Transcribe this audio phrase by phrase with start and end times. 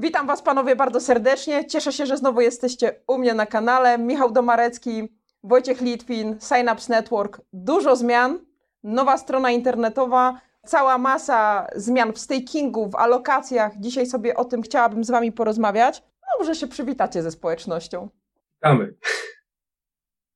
[0.00, 1.66] Witam Was panowie bardzo serdecznie.
[1.66, 3.98] Cieszę się, że znowu jesteście u mnie na kanale.
[3.98, 5.08] Michał Domarecki,
[5.42, 7.40] Wojciech Litwin, Synapse Network.
[7.52, 8.38] Dużo zmian,
[8.82, 13.72] nowa strona internetowa, cała masa zmian w stakingu, w alokacjach.
[13.80, 16.02] Dzisiaj sobie o tym chciałabym z Wami porozmawiać.
[16.02, 18.08] No, może się przywitacie ze społecznością.
[18.54, 18.94] Witamy.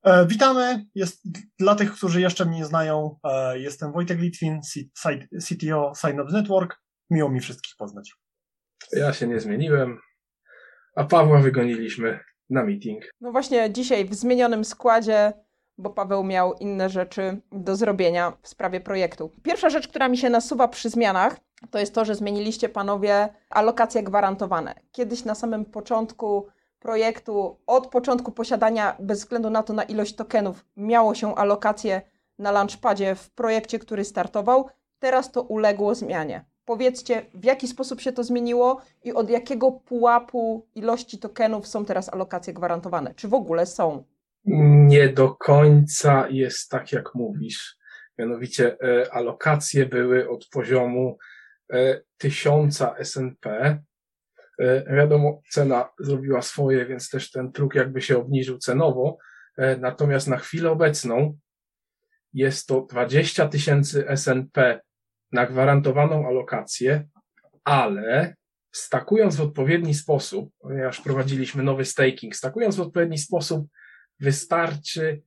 [0.04, 0.86] E, witamy.
[0.94, 1.22] Jest,
[1.58, 4.60] dla tych, którzy jeszcze mnie nie znają, e, jestem Wojtek Litwin,
[5.40, 6.82] CTO Synapse Network.
[7.10, 8.21] Miło mi wszystkich poznać.
[8.92, 9.98] Ja się nie zmieniłem,
[10.96, 13.04] a Pawła wygoniliśmy na meeting.
[13.20, 15.32] No właśnie dzisiaj w zmienionym składzie,
[15.78, 19.30] bo Paweł miał inne rzeczy do zrobienia w sprawie projektu.
[19.42, 21.36] Pierwsza rzecz, która mi się nasuwa przy zmianach,
[21.70, 24.74] to jest to, że zmieniliście panowie alokacje gwarantowane.
[24.92, 30.64] Kiedyś na samym początku projektu, od początku posiadania, bez względu na to, na ilość tokenów,
[30.76, 32.02] miało się alokację
[32.38, 34.68] na launchpadzie w projekcie, który startował.
[34.98, 36.44] Teraz to uległo zmianie.
[36.64, 42.08] Powiedzcie, w jaki sposób się to zmieniło i od jakiego pułapu ilości tokenów są teraz
[42.08, 43.14] alokacje gwarantowane?
[43.14, 44.04] Czy w ogóle są?
[44.44, 47.76] Nie do końca jest tak, jak mówisz.
[48.18, 51.18] Mianowicie e, alokacje były od poziomu
[51.72, 53.78] e, tysiąca SNP.
[54.58, 59.18] E, wiadomo, cena zrobiła swoje, więc też ten próg jakby się obniżył cenowo.
[59.58, 61.38] E, natomiast na chwilę obecną
[62.32, 64.80] jest to 20 tysięcy SNP
[65.32, 67.08] na gwarantowaną alokację,
[67.64, 68.36] ale
[68.72, 73.66] stakując w odpowiedni sposób, ponieważ prowadziliśmy nowy staking, stakując w odpowiedni sposób
[74.20, 75.22] wystarczy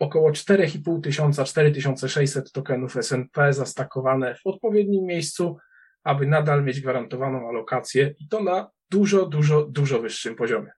[0.00, 5.56] około 4,5 tysiąca, 4600 tokenów SNP zastakowane w odpowiednim miejscu,
[6.04, 10.70] aby nadal mieć gwarantowaną alokację i to na dużo, dużo, dużo wyższym poziomie.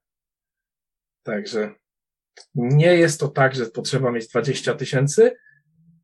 [1.23, 1.75] Także
[2.55, 5.37] nie jest to tak, że potrzeba mieć 20 tysięcy,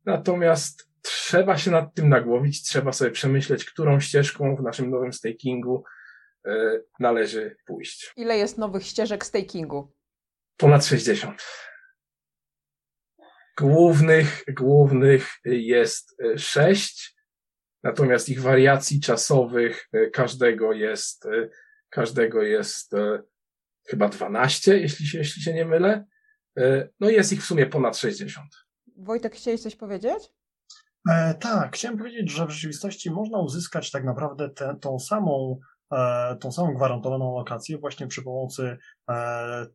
[0.05, 5.83] natomiast trzeba się nad tym nagłowić, trzeba sobie przemyśleć, którą ścieżką w naszym nowym stakingu
[6.45, 8.13] e, należy pójść.
[8.15, 9.93] Ile jest nowych ścieżek stakingu?
[10.57, 11.45] Ponad 60.
[13.57, 17.21] Głównych, głównych jest 6, e,
[17.83, 21.27] natomiast ich wariacji czasowych e, każdego jest,
[21.89, 22.93] każdego jest
[23.87, 26.05] chyba 12, jeśli się, jeśli się nie mylę.
[26.99, 28.47] No jest ich w sumie ponad 60.
[28.95, 30.36] Wojtek, chciałeś coś powiedzieć?
[31.09, 34.49] E, tak, chciałem powiedzieć, że w rzeczywistości można uzyskać tak naprawdę
[34.81, 35.59] tą samą
[35.93, 38.77] E, tą samą gwarantowaną lokację właśnie przy pomocy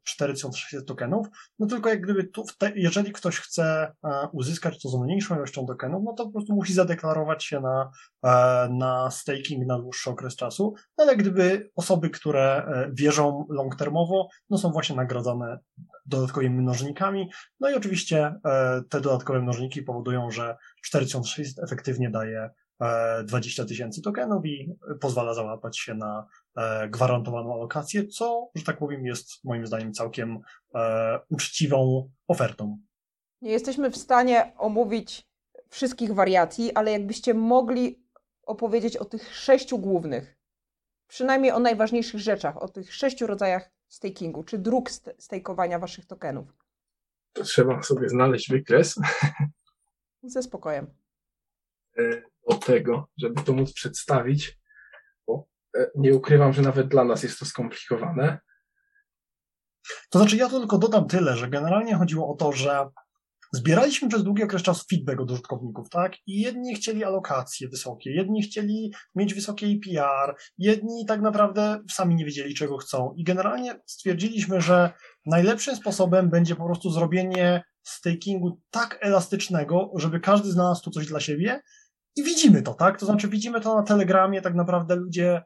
[0.02, 1.26] 4600 e, tokenów,
[1.58, 2.44] no tylko jak gdyby tu,
[2.74, 3.92] jeżeli ktoś chce
[4.32, 7.90] uzyskać to z mniejszą ilością tokenów, no to po prostu musi zadeklarować się na,
[8.70, 14.72] na staking na dłuższy okres czasu, no ale gdyby osoby, które wierzą long-termowo, no są
[14.72, 15.58] właśnie nagradzane
[16.06, 17.30] dodatkowymi mnożnikami,
[17.60, 18.34] no i oczywiście
[18.90, 22.50] te dodatkowe mnożniki powodują, że 4600 efektywnie daje
[23.24, 26.26] 20 e, tysięcy tokenów i pozwala załapać się na
[26.56, 30.38] e, gwarantowaną alokację, co, że tak powiem, jest moim zdaniem całkiem
[30.74, 32.78] e, uczciwą ofertą.
[33.40, 35.28] Nie jesteśmy w stanie omówić
[35.68, 38.02] wszystkich wariacji, ale jakbyście mogli
[38.46, 40.38] opowiedzieć o tych sześciu głównych,
[41.08, 46.48] przynajmniej o najważniejszych rzeczach, o tych sześciu rodzajach stakingu, czy dróg stakeowania waszych tokenów.
[47.32, 49.00] To trzeba sobie znaleźć wykres.
[50.22, 50.86] Ze spokojem
[52.50, 54.58] do tego, żeby to móc przedstawić,
[55.26, 58.38] bo e, nie ukrywam, że nawet dla nas jest to skomplikowane.
[60.10, 62.88] To znaczy, ja tylko dodam tyle, że generalnie chodziło o to, że
[63.52, 66.12] zbieraliśmy przez długi okres czasu feedback od użytkowników, tak?
[66.26, 72.24] I jedni chcieli alokacje wysokie, jedni chcieli mieć wysokie APR, jedni tak naprawdę sami nie
[72.24, 73.14] wiedzieli, czego chcą.
[73.16, 74.92] I generalnie stwierdziliśmy, że
[75.26, 81.20] najlepszym sposobem będzie po prostu zrobienie stakingu tak elastycznego, żeby każdy znalazł tu coś dla
[81.20, 81.60] siebie,
[82.16, 82.98] i widzimy to, tak?
[82.98, 85.42] To znaczy widzimy to na Telegramie, tak naprawdę ludzie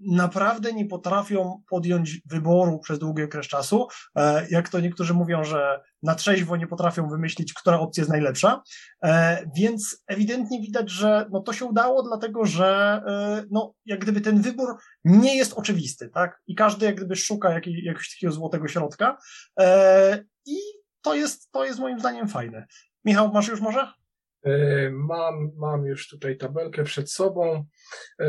[0.00, 3.86] naprawdę nie potrafią podjąć wyboru przez długi okres czasu.
[4.16, 8.62] E, jak to niektórzy mówią, że na trzeźwo nie potrafią wymyślić, która opcja jest najlepsza.
[9.04, 14.20] E, więc ewidentnie widać, że no to się udało, dlatego że e, no, jak gdyby
[14.20, 16.40] ten wybór nie jest oczywisty, tak?
[16.46, 19.18] I każdy jak gdyby szuka jakiegoś takiego złotego środka.
[19.60, 20.56] E, I
[21.02, 22.66] to jest, to jest moim zdaniem fajne.
[23.04, 23.92] Michał, masz już może?
[24.44, 27.64] E, mam, mam już tutaj tabelkę przed sobą.
[28.20, 28.26] E,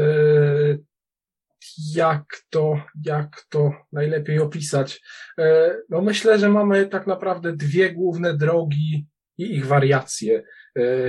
[1.96, 5.02] jak to, jak to najlepiej opisać?
[5.40, 9.08] E, no myślę, że mamy tak naprawdę dwie główne drogi
[9.38, 10.44] i ich wariacje,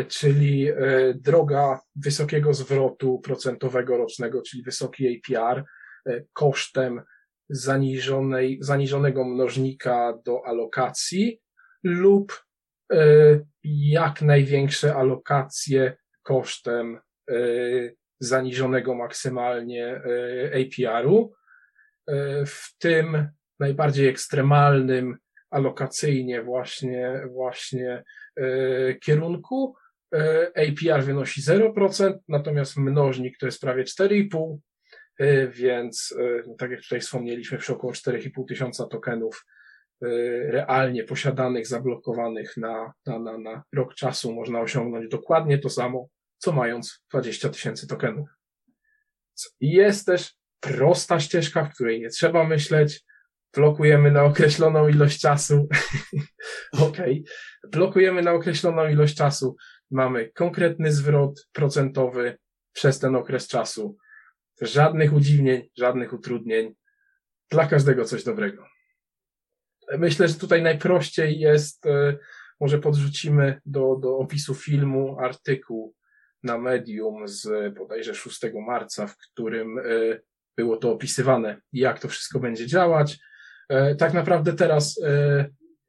[0.08, 0.68] czyli
[1.14, 5.64] droga wysokiego zwrotu procentowego rocznego, czyli wysoki APR,
[6.32, 7.02] kosztem
[7.48, 11.40] zaniżonej, zaniżonego mnożnika do alokacji
[11.82, 12.45] lub
[13.64, 17.00] jak największe alokacje kosztem
[18.20, 20.00] zaniżonego maksymalnie
[20.54, 21.32] APR-u,
[22.46, 23.28] w tym
[23.60, 25.16] najbardziej ekstremalnym
[25.50, 28.02] alokacyjnie właśnie, właśnie
[29.02, 29.76] kierunku
[30.54, 34.56] APR wynosi 0%, natomiast mnożnik to jest prawie 4,5%,
[35.50, 36.14] więc
[36.46, 39.46] no tak jak tutaj wspomnieliśmy, przy około 4,5 tysiąca tokenów
[40.00, 46.08] realnie posiadanych, zablokowanych na, na, na, na rok czasu można osiągnąć dokładnie to samo,
[46.38, 48.28] co mając 20 tysięcy tokenów.
[49.60, 53.04] Jest też prosta ścieżka, w której nie trzeba myśleć,
[53.54, 55.68] blokujemy na określoną ilość czasu.
[56.86, 56.96] ok.
[57.68, 59.56] Blokujemy na określoną ilość czasu.
[59.90, 62.38] Mamy konkretny zwrot procentowy
[62.72, 63.96] przez ten okres czasu.
[64.60, 66.74] Żadnych udziwnień, żadnych utrudnień.
[67.50, 68.75] Dla każdego coś dobrego.
[69.98, 72.16] Myślę, że tutaj najprościej jest, e,
[72.60, 75.94] może podrzucimy do, do opisu filmu artykuł
[76.42, 79.82] na Medium z bodajże 6 marca, w którym e,
[80.56, 83.18] było to opisywane, jak to wszystko będzie działać.
[83.68, 85.00] E, tak naprawdę teraz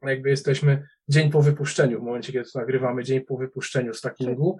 [0.02, 4.58] jakby jesteśmy dzień po wypuszczeniu, w momencie, kiedy to nagrywamy, dzień po wypuszczeniu stackingu.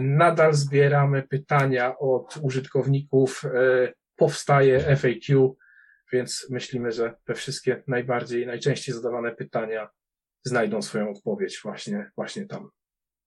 [0.00, 3.42] Nadal zbieramy pytania od użytkowników,
[4.16, 5.56] powstaje FAQ,
[6.12, 9.88] więc myślimy, że te wszystkie najbardziej, najczęściej zadawane pytania
[10.44, 12.70] znajdą swoją odpowiedź właśnie, właśnie tam.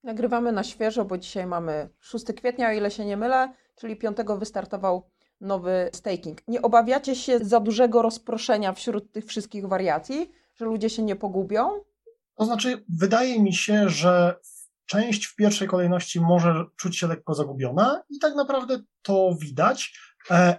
[0.03, 4.17] Nagrywamy na świeżo, bo dzisiaj mamy 6 kwietnia, o ile się nie mylę, czyli 5
[4.39, 5.09] wystartował
[5.41, 6.47] nowy staking.
[6.47, 11.69] Nie obawiacie się za dużego rozproszenia wśród tych wszystkich wariacji, że ludzie się nie pogubią?
[12.35, 14.35] To znaczy, wydaje mi się, że
[14.85, 19.99] część w pierwszej kolejności może czuć się lekko zagubiona i tak naprawdę to widać,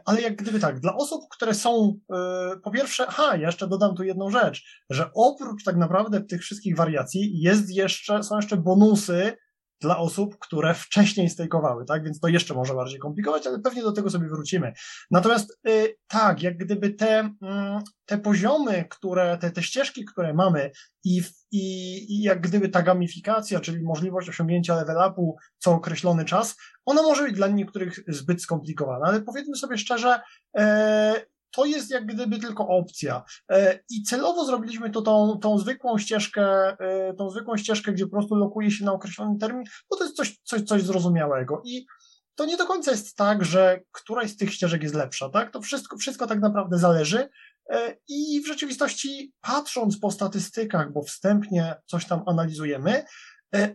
[0.04, 4.04] ale jak gdyby tak, dla osób, które są, e, po pierwsze, ha, jeszcze dodam tu
[4.04, 9.36] jedną rzecz, że oprócz tak naprawdę tych wszystkich wariacji jest jeszcze, są jeszcze bonusy
[9.82, 12.04] dla osób, które wcześniej stejkowały, tak?
[12.04, 14.72] Więc to jeszcze może bardziej komplikować, ale pewnie do tego sobie wrócimy.
[15.10, 20.70] Natomiast y, tak, jak gdyby te, mm, te poziomy, które, te, te ścieżki, które mamy
[21.04, 26.56] i, i, i jak gdyby ta gamifikacja, czyli możliwość osiągnięcia level upu co określony czas,
[26.84, 30.20] ona może być dla niektórych zbyt skomplikowana, ale powiedzmy sobie szczerze,
[30.58, 33.22] e, to jest jak gdyby tylko opcja.
[33.50, 38.10] E, I celowo zrobiliśmy to tą, tą zwykłą ścieżkę, e, tą zwykłą ścieżkę, gdzie po
[38.10, 41.62] prostu lokuje się na określony termin, bo to jest coś, coś, coś zrozumiałego.
[41.64, 41.86] I
[42.34, 45.52] to nie do końca jest tak, że któraś z tych ścieżek jest lepsza, tak?
[45.52, 47.28] To wszystko, wszystko tak naprawdę zależy.
[47.70, 53.04] E, I w rzeczywistości, patrząc po statystykach, bo wstępnie coś tam analizujemy,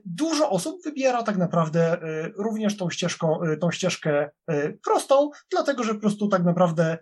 [0.06, 1.98] Dużo osób wybiera tak naprawdę
[2.38, 4.30] również tą, ścieżką, tą ścieżkę
[4.86, 6.98] prostą, dlatego że po prostu tak naprawdę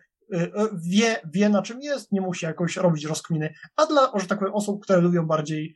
[0.74, 4.54] wie, wie na czym jest, nie musi jakoś robić rozkminy, a dla, że tak powiem,
[4.54, 5.76] osób, które lubią bardziej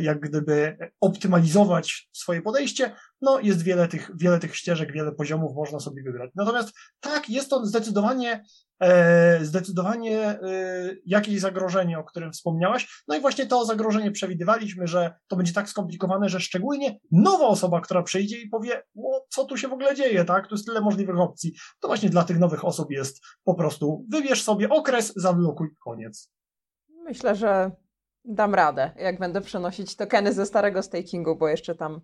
[0.00, 5.80] jak gdyby optymalizować swoje podejście, no jest wiele tych, wiele tych ścieżek, wiele poziomów można
[5.80, 6.30] sobie wybrać.
[6.34, 8.44] Natomiast tak, jest to zdecydowanie
[8.80, 10.38] E, zdecydowanie e,
[11.06, 13.04] jakieś zagrożenie, o którym wspomniałaś.
[13.08, 17.80] No i właśnie to zagrożenie przewidywaliśmy, że to będzie tak skomplikowane, że szczególnie nowa osoba,
[17.80, 20.48] która przyjdzie i powie, o, co tu się w ogóle dzieje, tak?
[20.48, 21.54] Tu jest tyle możliwych opcji.
[21.80, 26.32] To właśnie dla tych nowych osób jest po prostu wybierz sobie okres, zablokuj, koniec.
[27.04, 27.70] Myślę, że
[28.26, 32.00] dam radę, jak będę przenosić tokeny ze starego stakingu, bo jeszcze tam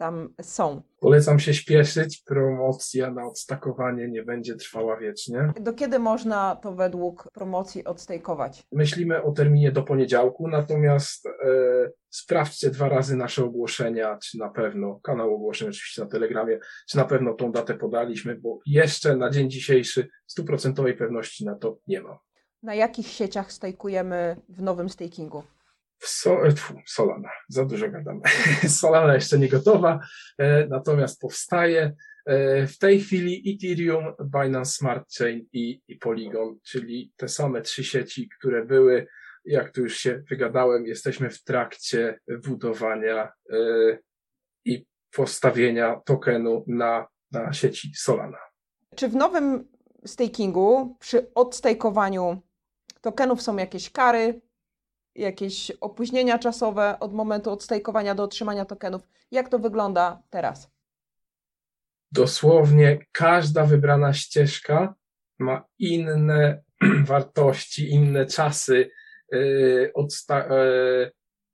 [0.00, 0.82] tam są.
[1.00, 5.52] Polecam się śpieszyć, promocja na odstakowanie nie będzie trwała wiecznie.
[5.60, 8.62] Do kiedy można to według promocji odstejkować?
[8.72, 11.30] Myślimy o terminie do poniedziałku, natomiast e,
[12.10, 16.58] sprawdźcie dwa razy nasze ogłoszenia, czy na pewno, kanał ogłoszeń oczywiście na Telegramie,
[16.88, 21.78] czy na pewno tą datę podaliśmy, bo jeszcze na dzień dzisiejszy stuprocentowej pewności na to
[21.86, 22.18] nie ma.
[22.62, 25.42] Na jakich sieciach stajkujemy w nowym stakingu?
[26.02, 28.20] So, e, tfu, Solana, za dużo gadam.
[28.80, 30.00] Solana jeszcze nie gotowa,
[30.38, 31.94] e, natomiast powstaje.
[32.26, 37.84] E, w tej chwili Ethereum, Binance Smart Chain i, i Polygon, czyli te same trzy
[37.84, 39.06] sieci, które były,
[39.44, 43.32] jak tu już się wygadałem, jesteśmy w trakcie budowania
[44.64, 48.38] i postawienia tokenu na, na sieci Solana.
[48.96, 49.68] Czy w nowym
[50.04, 52.42] stakingu przy odstajkowaniu
[53.00, 54.40] tokenów są jakieś kary,
[55.14, 59.02] jakieś opóźnienia czasowe od momentu odstejkowania do otrzymania tokenów.
[59.30, 60.70] Jak to wygląda teraz?
[62.12, 64.94] Dosłownie każda wybrana ścieżka
[65.38, 66.62] ma inne
[67.04, 68.90] wartości, inne czasy
[69.32, 71.12] yy, odsta yy,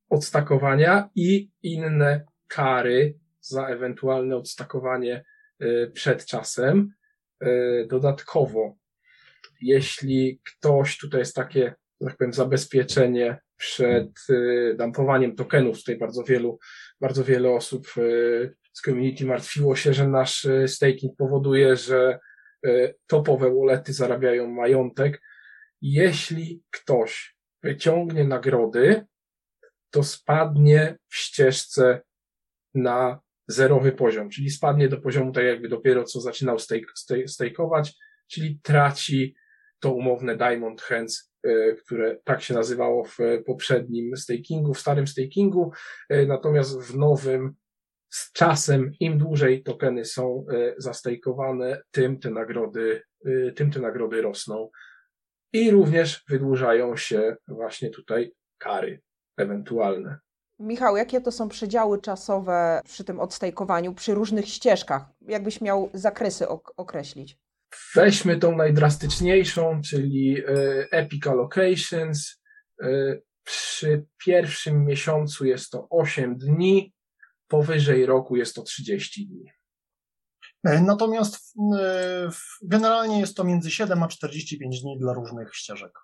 [0.09, 5.25] odstakowania i inne kary za ewentualne odstakowanie
[5.61, 6.97] yy, przed czasem.
[7.89, 8.77] Dodatkowo,
[9.61, 15.79] jeśli ktoś, tutaj jest takie, tak powiem, zabezpieczenie przed y, dumpowaniem tokenów.
[15.79, 16.59] Tutaj bardzo wielu,
[17.01, 22.19] bardzo wiele osób y, z community martwiło się, że nasz staking powoduje, że
[23.07, 25.23] topowe wallety zarabiają majątek.
[25.81, 29.07] Jeśli ktoś wyciągnie nagrody,
[29.91, 32.01] to spadnie w ścieżce
[32.75, 37.95] na zerowy poziom, czyli spadnie do poziomu tak jakby dopiero co zaczynał stake, stake, stakeować,
[38.29, 39.35] czyli traci
[39.87, 45.73] to umowne Diamond Hands, e, które tak się nazywało w poprzednim stakingu, w starym stakingu,
[46.09, 47.55] e, natomiast w nowym
[48.11, 53.03] z czasem, im dłużej tokeny są e, zastejkowane, tym te nagrody,
[53.57, 54.71] tym te nagrody rosną
[55.53, 59.01] i również wydłużają się właśnie tutaj kary
[59.37, 60.19] ewentualne.
[60.59, 65.05] Michał, jakie to są przedziały czasowe przy tym odstejkowaniu, przy różnych ścieżkach?
[65.21, 67.46] Jakbyś miał zakresy ok określić?
[67.95, 70.45] Weźmy tą najdrastyczniejszą, czyli e,
[70.91, 72.43] Epic Allocations.
[72.83, 72.87] E,
[73.45, 76.95] przy pierwszym miesiącu jest to 8 dni,
[77.49, 79.51] powyżej roku jest to 30 dni.
[80.65, 81.55] E, natomiast
[82.63, 85.99] generalnie jest to między 7 a 45 dni dla różnych ścieżek.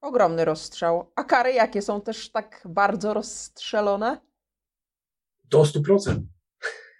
[0.00, 1.12] Ogromny rozstrzał.
[1.16, 4.20] A kary jakie są też tak bardzo rozstrzelone?
[5.44, 6.22] Do 100%.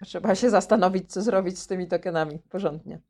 [0.04, 3.00] Trzeba się zastanowić, co zrobić z tymi tokenami porządnie.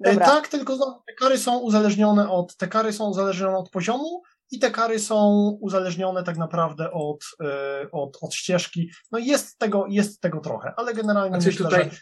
[0.00, 0.26] Dobra.
[0.26, 4.70] Tak, tylko te kary są uzależnione od, te kary są uzależnione od poziomu i te
[4.70, 8.90] kary są uzależnione tak naprawdę od, e, od, od ścieżki.
[9.12, 11.96] No jest tego, jest tego trochę, ale generalnie znaczy, myślę, tutaj, że...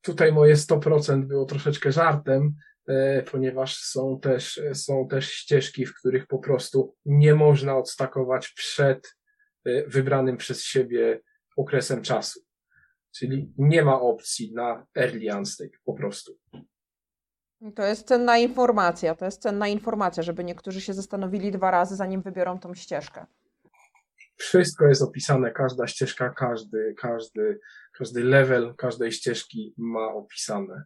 [0.00, 2.54] tutaj moje 100% było troszeczkę żartem,
[2.88, 9.16] E, ponieważ są też, są też ścieżki, w których po prostu nie można odstakować przed
[9.64, 11.20] e, wybranym przez siebie
[11.56, 12.40] okresem czasu.
[13.16, 16.38] Czyli nie ma opcji na early unstake po prostu.
[17.74, 22.22] To jest cenna informacja, to jest cenna informacja, żeby niektórzy się zastanowili dwa razy, zanim
[22.22, 23.26] wybiorą tą ścieżkę.
[24.36, 27.60] Wszystko jest opisane, każda ścieżka, każdy, każdy,
[27.98, 30.84] każdy level każdej ścieżki ma opisane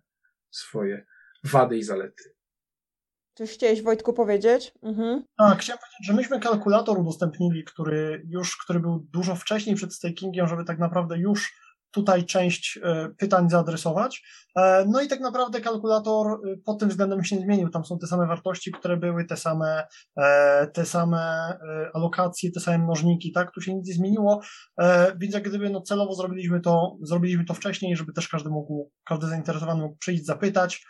[0.50, 1.07] swoje
[1.45, 2.35] wady i zalety.
[3.35, 4.73] Coś chciałeś, Wojtku, powiedzieć?
[4.83, 5.25] Mhm.
[5.39, 10.49] Tak, chciałem powiedzieć, że myśmy kalkulator udostępnili, który już, który był dużo wcześniej przed stakingiem,
[10.49, 11.53] żeby tak naprawdę już
[11.90, 14.23] tutaj część e, pytań zaadresować.
[14.56, 17.68] E, no i tak naprawdę kalkulator e, pod tym względem się nie zmienił.
[17.68, 19.87] Tam są te same wartości, które były, te same,
[20.73, 21.59] te same
[21.94, 23.52] alokacje, te same mnożniki, tak?
[23.54, 24.40] Tu się nic nie zmieniło,
[25.16, 29.26] więc jak gdyby no celowo zrobiliśmy to, zrobiliśmy to wcześniej, żeby też każdy mógł, każdy
[29.26, 30.87] zainteresowany mógł przyjść, zapytać.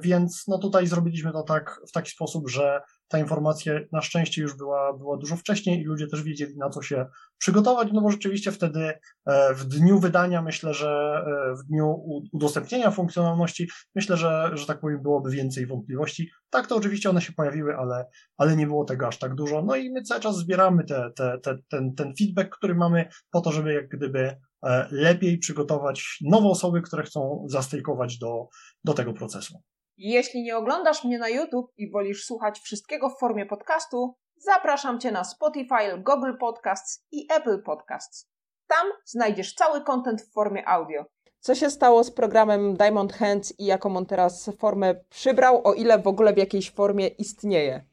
[0.00, 2.80] Więc no tutaj zrobiliśmy to tak w taki sposób, że
[3.14, 6.82] ta informacja na szczęście już była, była dużo wcześniej i ludzie też wiedzieli na co
[6.82, 7.06] się
[7.38, 8.92] przygotować, no bo rzeczywiście wtedy
[9.26, 12.02] e, w dniu wydania, myślę, że e, w dniu
[12.32, 16.30] udostępnienia funkcjonalności, myślę, że, że tak powiem, byłoby więcej wątpliwości.
[16.50, 18.06] Tak, to oczywiście one się pojawiły, ale,
[18.36, 19.62] ale nie było tego aż tak dużo.
[19.62, 23.40] No i my cały czas zbieramy te, te, te, ten, ten feedback, który mamy po
[23.40, 28.48] to, żeby jak gdyby E, lepiej przygotować nowe osoby, które chcą zastejkować do,
[28.84, 29.62] do tego procesu.
[29.96, 35.12] Jeśli nie oglądasz mnie na YouTube i wolisz słuchać wszystkiego w formie podcastu, zapraszam Cię
[35.12, 38.28] na Spotify, Google Podcasts i Apple Podcasts.
[38.66, 41.04] Tam znajdziesz cały content w formie audio.
[41.40, 45.98] Co się stało z programem Diamond Hands i jaką on teraz formę przybrał, o ile
[45.98, 47.84] w ogóle w jakiejś formie istnieje?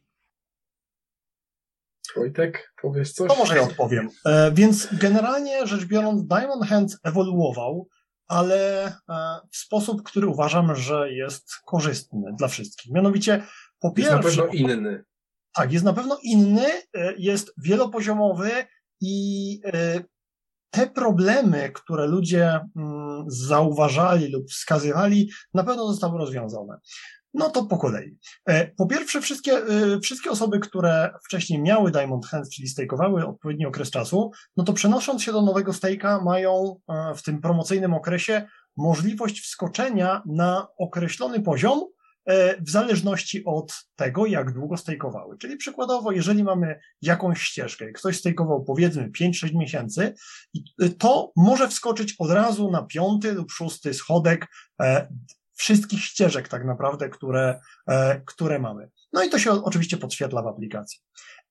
[2.16, 3.30] Wojtek, powiesz coś?
[3.32, 4.10] To może ja odpowiem.
[4.26, 7.88] E, więc generalnie rzecz biorąc, Diamond Hands ewoluował,
[8.32, 8.94] ale e,
[9.52, 12.92] w sposób, który uważam, że jest korzystny dla wszystkich.
[12.92, 13.44] Mianowicie,
[13.80, 14.16] po pierwsze.
[14.16, 15.04] Jest na pewno inny.
[15.54, 18.52] Tak, jest na pewno inny, e, jest wielopoziomowy
[19.02, 20.04] i e,
[20.70, 26.80] te problemy, które ludzie mm, zauważali lub wskazywali, na pewno zostały rozwiązane.
[27.34, 28.18] No to po kolei.
[28.46, 33.66] E, po pierwsze, wszystkie, e, wszystkie osoby, które wcześniej miały Diamond Hands, czyli stakeowały odpowiedni
[33.66, 38.48] okres czasu, no to przenosząc się do nowego stake'a mają e, w tym promocyjnym okresie
[38.78, 41.82] możliwość wskoczenia na określony poziom
[42.60, 45.38] w zależności od tego, jak długo stakeowały.
[45.38, 50.14] Czyli przykładowo, jeżeli mamy jakąś ścieżkę, ktoś stakeował powiedzmy 5-6 miesięcy,
[50.98, 54.48] to może wskoczyć od razu na piąty lub szósty schodek
[55.62, 58.90] wszystkich ścieżek tak naprawdę, które, e, które mamy.
[59.14, 61.00] No i to się oczywiście podświetla w aplikacji.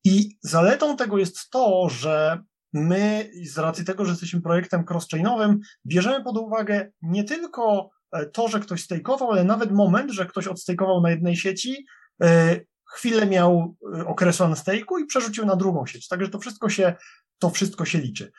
[0.05, 6.25] I zaletą tego jest to, że my z racji tego, że jesteśmy projektem cross-chainowym, bierzemy
[6.25, 11.00] pod uwagę nie tylko e, to, że ktoś stejkował, ale nawet moment, że ktoś odstejkował
[11.00, 11.87] na jednej sieci,
[12.23, 12.61] e,
[12.93, 13.76] chwilę miał
[14.07, 16.09] okresu unstake'u i przerzucił na drugą sieć.
[16.09, 16.95] Także to wszystko się,
[17.38, 18.33] to wszystko się liczy.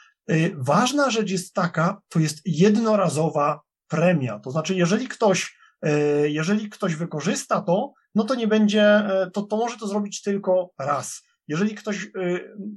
[0.56, 4.40] Ważna rzecz jest taka, to jest jednorazowa premia.
[4.40, 5.61] To znaczy, jeżeli ktoś
[6.28, 10.72] jeżeli ktoś wykorzysta to, no to nie będzie, e, to, to może to zrobić tylko
[10.80, 11.22] raz.
[11.48, 12.10] jeżeli ktoś y,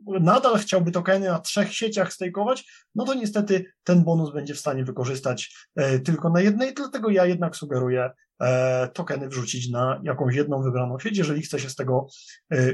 [0.07, 4.85] nadal chciałby tokeny na trzech sieciach stakeować, no to niestety ten bonus będzie w stanie
[4.85, 5.57] wykorzystać
[6.05, 11.19] tylko na jednej, dlatego ja jednak sugeruję e, tokeny wrzucić na jakąś jedną wybraną sieć,
[11.19, 12.07] jeżeli chce się z tego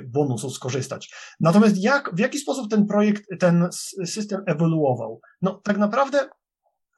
[0.04, 1.14] bonusu skorzystać.
[1.40, 3.68] Natomiast jak, w jaki sposób ten projekt, ten
[4.04, 5.20] system ewoluował?
[5.42, 6.28] No tak naprawdę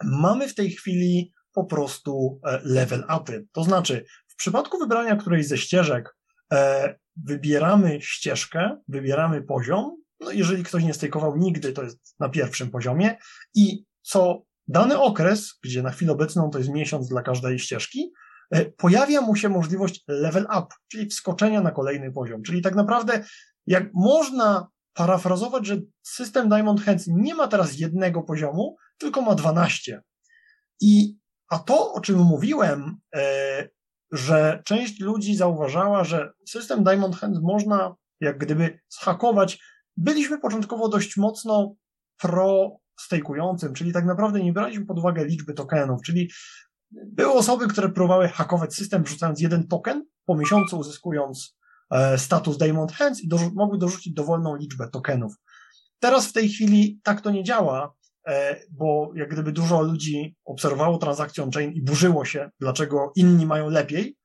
[0.04, 3.46] mamy w tej chwili po prostu e, level upy.
[3.52, 6.16] To znaczy, w przypadku wybrania którejś ze ścieżek,
[6.52, 10.02] e, wybieramy ścieżkę, wybieramy poziom.
[10.20, 13.16] No jeżeli ktoś nie stejkował nigdy, to jest na pierwszym poziomie
[13.54, 18.12] i co dany okres, gdzie na chwilę obecną to jest miesiąc dla każdej ścieżki,
[18.50, 22.42] e, pojawia mu się możliwość level up, czyli wskoczenia na kolejny poziom.
[22.42, 23.24] Czyli tak naprawdę,
[23.66, 30.02] jak można parafrazować, że system Diamond Hands nie ma teraz jednego poziomu, tylko ma 12.
[30.80, 31.16] I
[31.52, 33.68] a to, o czym mówiłem, e,
[34.12, 39.58] że część ludzi zauważała, że system Diamond Hands można jak gdyby zhakować.
[39.96, 41.74] Byliśmy początkowo dość mocno
[42.20, 46.30] pro stejkującym, czyli tak naprawdę nie braliśmy pod uwagę liczby tokenów, czyli
[46.90, 51.56] były osoby, które próbowały hakować system, wrzucając jeden token, po miesiącu uzyskując
[51.90, 55.34] e, status Diamond Hands i dorzu mogły dorzucić dowolną liczbę tokenów.
[55.98, 57.94] Teraz w tej chwili tak to nie działa,
[58.70, 64.16] bo jak gdyby dużo ludzi obserwowało transakcję on-chain i burzyło się, dlaczego inni mają lepiej.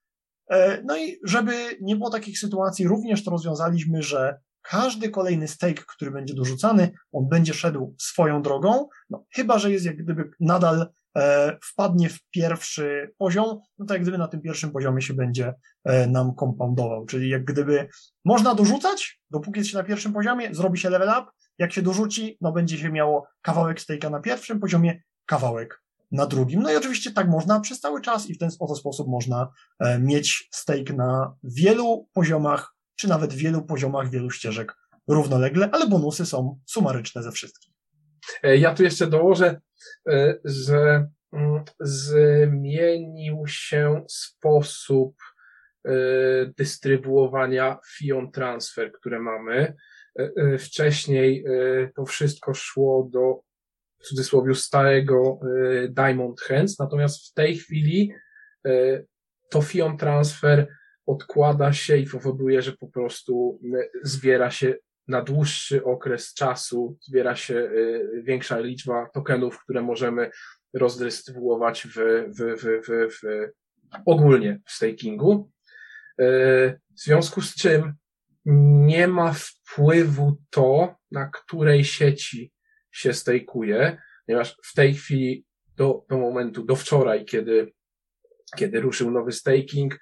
[0.50, 5.84] E, no i żeby nie było takich sytuacji, również to rozwiązaliśmy, że każdy kolejny stake,
[5.88, 10.88] który będzie dorzucany, on będzie szedł swoją drogą, no chyba, że jest jak gdyby nadal
[11.18, 15.54] e, wpadnie w pierwszy poziom, no to jak gdyby na tym pierwszym poziomie się będzie
[15.84, 17.88] e, nam kompoundował, czyli jak gdyby
[18.26, 22.38] można dorzucać, dopóki jest się na pierwszym poziomie, zrobi się level up, jak się dorzuci,
[22.42, 26.62] no będzie się miało kawałek stejka na pierwszym poziomie, kawałek na drugim.
[26.62, 30.50] No i oczywiście tak można przez cały czas i w ten sposób można e, mieć
[30.52, 34.76] stake na wielu poziomach, czy nawet wielu poziomach, wielu ścieżek
[35.08, 37.74] równolegle, ale bonusy są sumaryczne ze wszystkich.
[38.44, 39.62] E, ja tu jeszcze dołożę,
[40.10, 45.16] e, że mm, zmienił się sposób
[46.58, 49.76] dystrybuowania fion transfer, które mamy.
[50.20, 53.42] E, e, wcześniej e, to wszystko szło do
[54.00, 55.40] w cudzysłowie starego
[55.90, 58.14] Diamond Hands, natomiast w tej chwili
[59.50, 60.68] to Fion Transfer
[61.06, 63.60] odkłada się i powoduje, że po prostu
[64.04, 64.76] zbiera się
[65.08, 67.72] na dłuższy okres czasu, zbiera się
[68.24, 70.32] większa liczba tokenów, które możemy
[70.74, 71.96] rozdystrybuować w,
[72.28, 73.50] w, w, w, w
[74.06, 75.52] ogólnie w stakingu.
[76.20, 77.94] W związku z czym
[78.50, 82.54] nie ma wpływu to, na której sieci
[82.92, 87.74] się stejkuje, ponieważ w tej chwili do, do momentu, do wczoraj, kiedy,
[88.58, 90.00] kiedy ruszył nowy staking,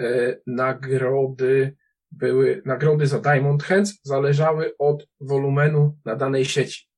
[0.00, 1.76] e, nagrody
[2.10, 6.88] były, nagrody za Diamond Hands zależały od wolumenu na danej sieci.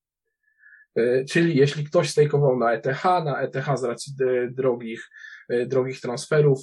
[0.96, 4.12] E, czyli jeśli ktoś stejkował na ETH, na ETH z racji
[4.50, 5.08] drogich,
[5.48, 6.58] e, drogich transferów,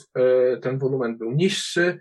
[0.62, 2.00] ten wolumen był niższy,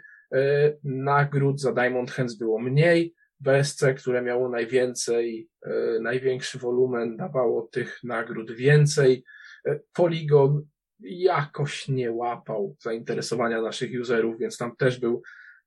[0.84, 3.14] nagród za Diamond Hands było mniej.
[3.40, 9.24] BSC, które miało najwięcej, e, największy wolumen, dawało tych nagród więcej.
[9.66, 10.66] E, Polygon
[11.00, 15.22] jakoś nie łapał zainteresowania naszych userów, więc tam też był,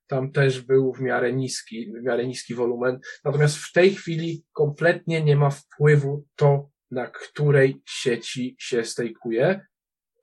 [0.08, 3.00] tam też był w miarę niski, w miarę niski wolumen.
[3.26, 9.66] Natomiast w tej chwili kompletnie nie ma wpływu to, na której sieci się stejkuje.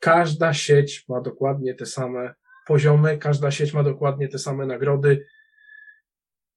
[0.00, 2.34] Każda sieć ma dokładnie te same
[2.66, 5.26] poziomy, każda sieć ma dokładnie te same nagrody.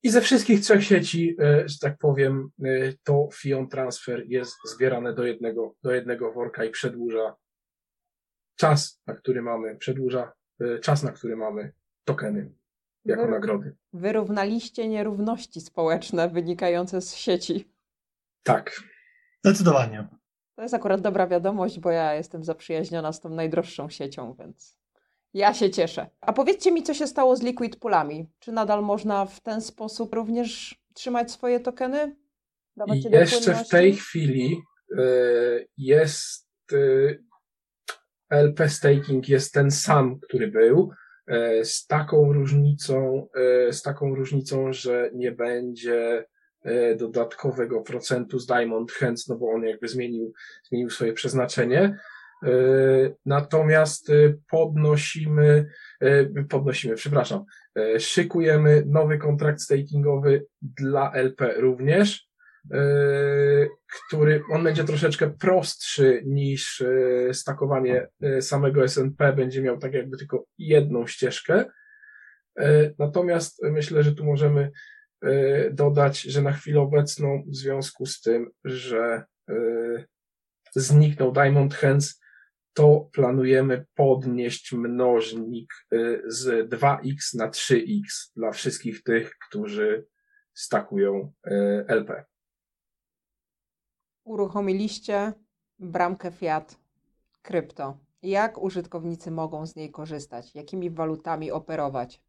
[0.03, 5.13] I ze wszystkich trzech sieci, e, że tak powiem, e, to Fion Transfer jest zbierane
[5.13, 7.35] do jednego, do jednego worka i przedłuża
[8.55, 11.71] czas, na który mamy, przedłuża e, czas, na który mamy
[12.03, 12.51] tokeny
[13.05, 13.75] jako nagrody.
[13.93, 17.67] Wyrównaliście nierówności społeczne wynikające z sieci.
[18.43, 18.83] Tak.
[19.45, 20.07] Zdecydowanie.
[20.55, 24.77] To jest akurat dobra wiadomość, bo ja jestem zaprzyjaźniona z tą najdroższą siecią, więc
[25.37, 26.09] ja się cieszę.
[26.21, 28.29] A powiedzcie mi, co się stało z Liquid Poolami?
[28.39, 32.15] Czy nadal można w ten sposób również trzymać swoje tokeny?
[32.77, 34.57] Dawać je Jeszcze w tej chwili
[34.99, 37.23] y, jest y,
[38.29, 40.91] LP staking jest ten sam, który był,
[41.29, 43.27] y, z taką różnicą,
[43.71, 46.25] z taką różnicą, że nie będzie
[46.97, 50.33] dodatkowego procentu z Diamond Hands, no bo on jakby zmienił,
[50.69, 51.99] zmienił swoje przeznaczenie.
[52.43, 52.49] E,
[53.25, 54.13] natomiast e,
[54.49, 55.69] podnosimy,
[56.01, 57.45] e, podnosimy, przepraszam,
[57.99, 62.27] szykujemy nowy kontrakt stakingowy dla LP również,
[64.07, 66.83] który on będzie troszeczkę prostszy niż
[67.33, 68.07] stakowanie
[68.41, 71.65] samego SNP, będzie miał tak jakby tylko jedną ścieżkę.
[72.99, 74.71] Natomiast myślę, że tu możemy
[75.71, 79.23] dodać, że na chwilę obecną w związku z tym, że
[80.75, 82.19] zniknął Diamond Hands,
[82.77, 85.73] to planujemy podnieść mnożnik
[86.27, 88.03] z 2x na 3x
[88.35, 90.07] dla wszystkich tych, którzy
[90.53, 91.33] stakują
[91.87, 92.25] LP.
[94.23, 95.33] Uruchomiliście
[95.79, 96.79] bramkę Fiat
[97.41, 97.97] krypto.
[98.23, 100.55] Jak użytkownicy mogą z niej korzystać?
[100.55, 102.21] Jakimi walutami operować?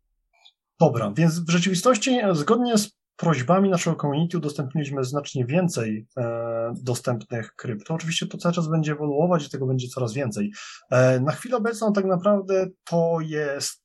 [0.81, 7.95] Dobra, więc w rzeczywistości zgodnie z prośbami naszego community udostępniliśmy znacznie więcej e, dostępnych krypto.
[7.95, 10.53] Oczywiście to cały czas będzie ewoluować i tego będzie coraz więcej.
[10.91, 13.83] E, na chwilę obecną tak naprawdę to jest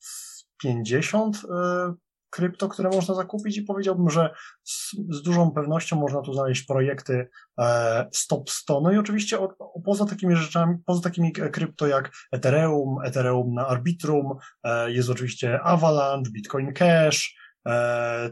[0.61, 1.93] 50 e,
[2.29, 7.29] krypto, które można zakupić i powiedziałbym, że z, z dużą pewnością można tu znaleźć projekty
[7.59, 8.81] e, stop 100.
[8.81, 13.67] No i oczywiście o, o, poza takimi rzeczami, poza takimi krypto jak Ethereum, Ethereum na
[13.67, 17.35] Arbitrum, e, jest oczywiście Avalanche, Bitcoin Cash,
[17.67, 18.31] e,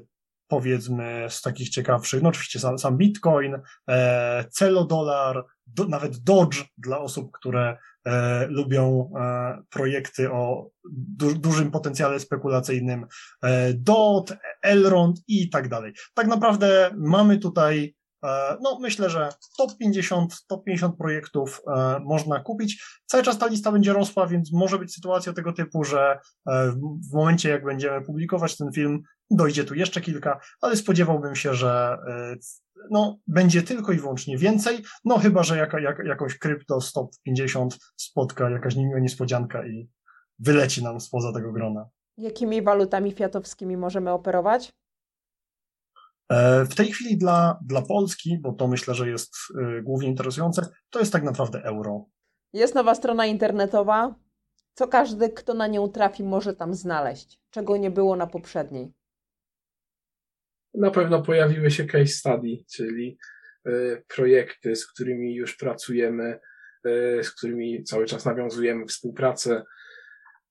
[0.51, 3.57] powiedzmy z takich ciekawszych, no oczywiście sam, sam Bitcoin,
[3.89, 11.71] e, Celodolar, do, nawet Dodge dla osób, które e, lubią e, projekty o du, dużym
[11.71, 13.05] potencjale spekulacyjnym,
[13.43, 15.93] e, DOT, Elrond i tak dalej.
[16.13, 17.95] Tak naprawdę mamy tutaj
[18.61, 22.83] no, myślę, że top 50, top 50 projektów e, można kupić.
[23.05, 26.71] Cały czas ta lista będzie rosła, więc może być sytuacja tego typu, że e,
[27.11, 31.97] w momencie, jak będziemy publikować ten film, dojdzie tu jeszcze kilka, ale spodziewałbym się, że
[32.91, 37.77] no, będzie tylko i wyłącznie więcej, no chyba, że jaka, jak, jakoś krypto stop 50
[37.97, 39.89] spotka jakaś niemiła niespodzianka i
[40.39, 41.89] wyleci nam spoza tego grona.
[42.17, 44.73] Jakimi walutami fiatowskimi możemy operować?
[46.29, 50.65] E, w tej chwili dla, dla Polski, bo to myślę, że jest e, głównie interesujące,
[50.89, 52.05] to jest tak naprawdę euro.
[52.53, 54.15] Jest nowa strona internetowa.
[54.73, 58.93] Co każdy, kto na nią trafi, może tam znaleźć, czego nie było na poprzedniej
[60.73, 63.17] na pewno pojawiły się case study, czyli
[63.65, 63.71] e,
[64.15, 66.39] projekty, z którymi już pracujemy,
[67.21, 69.63] z którymi cały czas nawiązujemy współpracę.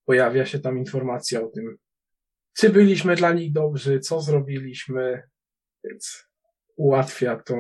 [0.05, 1.77] Pojawia się tam informacja o tym,
[2.57, 5.23] czy byliśmy dla nich dobrzy, co zrobiliśmy,
[5.85, 6.29] więc
[6.77, 7.55] ułatwia to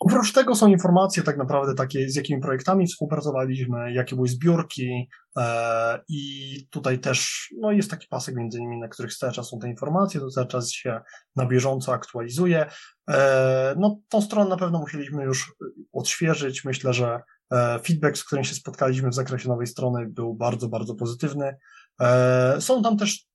[0.00, 6.00] Oprócz tego są informacje tak naprawdę takie, z jakimi projektami współpracowaliśmy, jakie były zbiórki e,
[6.08, 9.68] i tutaj też no, jest taki pasek między nimi, na których cały czas są te
[9.68, 11.00] informacje, to cały czas się
[11.36, 12.66] na bieżąco aktualizuje.
[13.10, 15.54] E, no tą stronę na pewno musieliśmy już
[15.92, 16.64] odświeżyć.
[16.64, 17.20] Myślę, że
[17.52, 21.56] e, feedback, z którym się spotkaliśmy w zakresie nowej strony był bardzo, bardzo pozytywny.
[22.00, 23.27] E, są tam też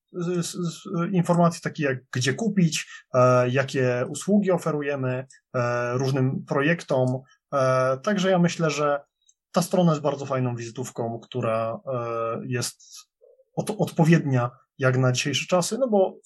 [1.11, 7.21] informacje takie jak gdzie kupić, e, jakie usługi oferujemy e, różnym projektom.
[7.53, 8.99] E, także ja myślę, że
[9.51, 11.79] ta strona jest bardzo fajną wizytówką, która
[12.43, 12.95] jest
[13.55, 16.17] odpowiednia jak na dzisiejsze czasy, no bo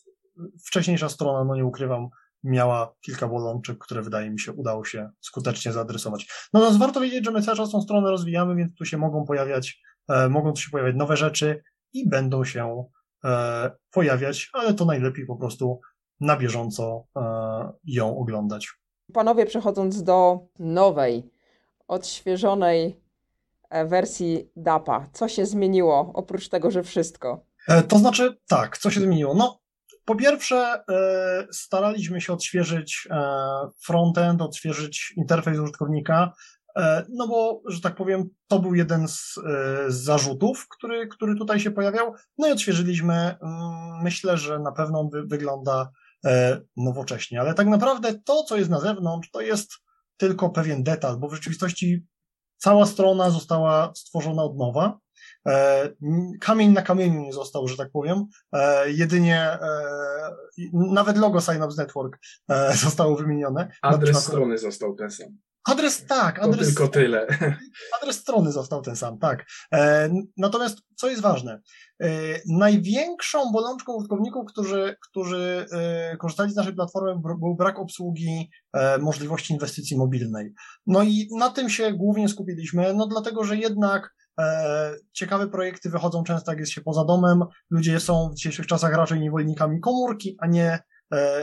[0.67, 2.10] wcześniejsza strona, no nie ukrywam,
[2.43, 6.50] miała kilka bolączek, które wydaje mi się udało się skutecznie zaadresować.
[6.54, 9.82] Natomiast warto wiedzieć, że my cały czas tą stronę rozwijamy, więc tu się mogą pojawiać,
[10.30, 12.96] mogą tu się pojawiać nowe rzeczy i będą się E,
[13.91, 15.80] pojawiać, ale to najlepiej po prostu
[16.19, 17.21] na bieżąco e,
[17.84, 18.69] ją oglądać.
[19.13, 21.32] Panowie, przechodząc do nowej,
[21.88, 23.01] odświeżonej
[23.69, 27.45] e, wersji DAPA, co się zmieniło oprócz tego, że wszystko?
[27.88, 29.34] To znaczy, tak, co się zmieniło?
[29.34, 29.60] No,
[30.06, 30.84] po pierwsze,
[31.51, 33.08] staraliśmy się odświeżyć
[33.86, 36.56] frontend, odświeżyć interfejs użytkownika, E,
[37.09, 41.59] no bo, że tak powiem, to był jeden z, e, z, zarzutów, który, który tutaj
[41.59, 42.13] się pojawiał.
[42.37, 43.13] No i odświeżyliśmy.
[43.13, 45.91] Mm, myślę, że na pewno wy, wygląda
[46.25, 49.71] e, nowocześnie, ale tak naprawdę to, co jest na zewnątrz, to jest
[50.17, 52.05] tylko pewien detal, bo w rzeczywistości
[52.57, 54.99] cała strona została stworzona od nowa.
[56.39, 58.25] Kamień na kamieniu nie został, że tak powiem.
[58.85, 59.57] Jedynie
[60.73, 62.19] nawet logo Synapse Network
[62.83, 63.71] zostało wymienione.
[63.81, 65.37] Adres strony został ten sam.
[65.67, 66.60] Adres tak, adres.
[66.60, 67.27] To tylko tyle.
[68.01, 69.45] Adres strony został ten sam, tak.
[69.73, 71.62] E, natomiast co jest ważne?
[72.01, 72.10] E,
[72.49, 79.53] największą bolączką użytkowników, którzy, którzy e, korzystali z naszej platformy, był brak obsługi e, możliwości
[79.53, 80.53] inwestycji mobilnej.
[80.86, 86.23] No i na tym się głównie skupiliśmy, no dlatego, że jednak e, ciekawe projekty wychodzą
[86.23, 87.43] często, jak jest się poza domem.
[87.69, 90.80] Ludzie są w dzisiejszych czasach raczej niewolnikami komórki, a nie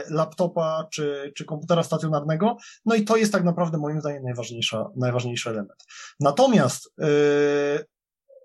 [0.09, 2.57] laptopa czy, czy komputera stacjonarnego.
[2.85, 5.85] No i to jest tak naprawdę moim zdaniem najważniejsza, najważniejszy element.
[6.19, 7.85] Natomiast yy,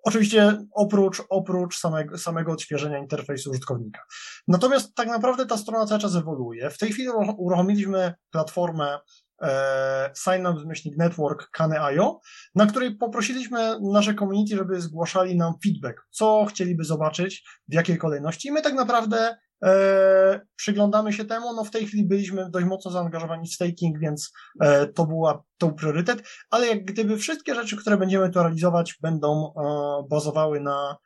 [0.02, 4.00] Oczywiście oprócz, oprócz samego, samego odświeżenia interfejsu użytkownika.
[4.48, 6.70] Natomiast tak naprawdę ta strona cały czas ewoluuje.
[6.70, 8.98] W tej chwili uruchomiliśmy platformę
[9.42, 12.20] e, Synapse myślnik Network Kane.io,
[12.54, 18.48] na której poprosiliśmy nasze community, żeby zgłaszali nam feedback, co chcieliby zobaczyć, w jakiej kolejności.
[18.48, 21.54] I my tak naprawdę e, przyglądamy się temu.
[21.54, 25.72] No w tej chwili byliśmy dość mocno zaangażowani w staking, więc e, to była to
[25.72, 30.96] priorytet, ale jak gdyby wszystkie rzeczy, które będziemy tu realizować, będą e, bazowały na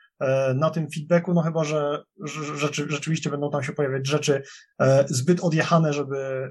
[0.55, 4.43] na tym feedbacku, no chyba, że, że rzeczywiście będą tam się pojawiać rzeczy
[4.81, 6.51] e, zbyt odjechane, żeby,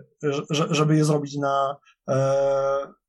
[0.50, 1.78] żeby je zrobić na
[2.10, 2.14] e,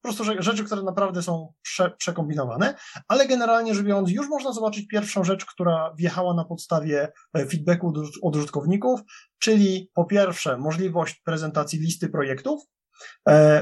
[0.00, 2.74] po prostu rzeczy, które naprawdę są prze, przekombinowane,
[3.08, 8.36] ale generalnie rzecz biorąc, już można zobaczyć pierwszą rzecz, która wjechała na podstawie feedbacku od
[8.36, 9.00] użytkowników,
[9.38, 12.83] czyli po pierwsze możliwość prezentacji listy projektów, E,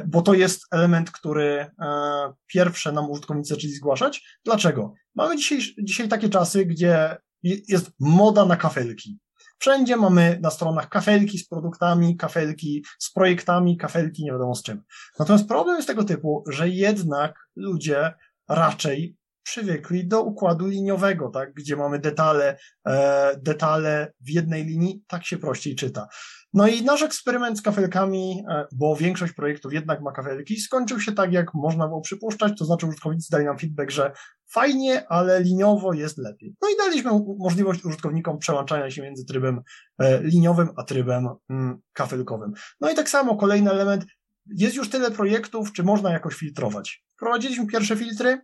[0.07, 4.39] bo to jest element, który e, pierwsze nam użytkownicy zaczęli zgłaszać.
[4.45, 4.95] Dlaczego?
[5.15, 9.19] Mamy dzisiaj, dzisiaj takie czasy, gdzie jest moda na kafelki.
[9.59, 14.83] Wszędzie mamy na stronach kafelki z produktami, kafelki z projektami, kafelki nie wiadomo z czym.
[15.19, 18.13] Natomiast problem jest tego typu, że jednak ludzie
[18.49, 25.27] raczej przywykli do układu liniowego, tak, gdzie mamy detale, e, detale w jednej linii, tak
[25.27, 26.09] się prościej czyta.
[26.55, 31.13] No i nasz eksperyment z kafelkami, e, bo większość projektów jednak ma kafelki, skończył się
[31.13, 34.13] tak, jak można było przypuszczać, to znaczy użytkownicy dali nam feedback, że
[34.51, 36.55] fajnie, ale liniowo jest lepiej.
[36.63, 39.61] No i daliśmy możliwość użytkownikom przełączania się między trybem
[39.99, 42.53] e, liniowym a trybem mm, kafelkowym.
[42.81, 44.05] No i tak samo kolejny element,
[44.47, 47.05] jest już tyle projektów, czy można jakoś filtrować.
[47.17, 48.41] Wprowadziliśmy pierwsze filtry,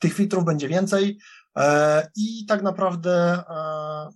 [0.00, 1.18] tych filtrów będzie więcej
[1.56, 3.42] e, i tak naprawdę e,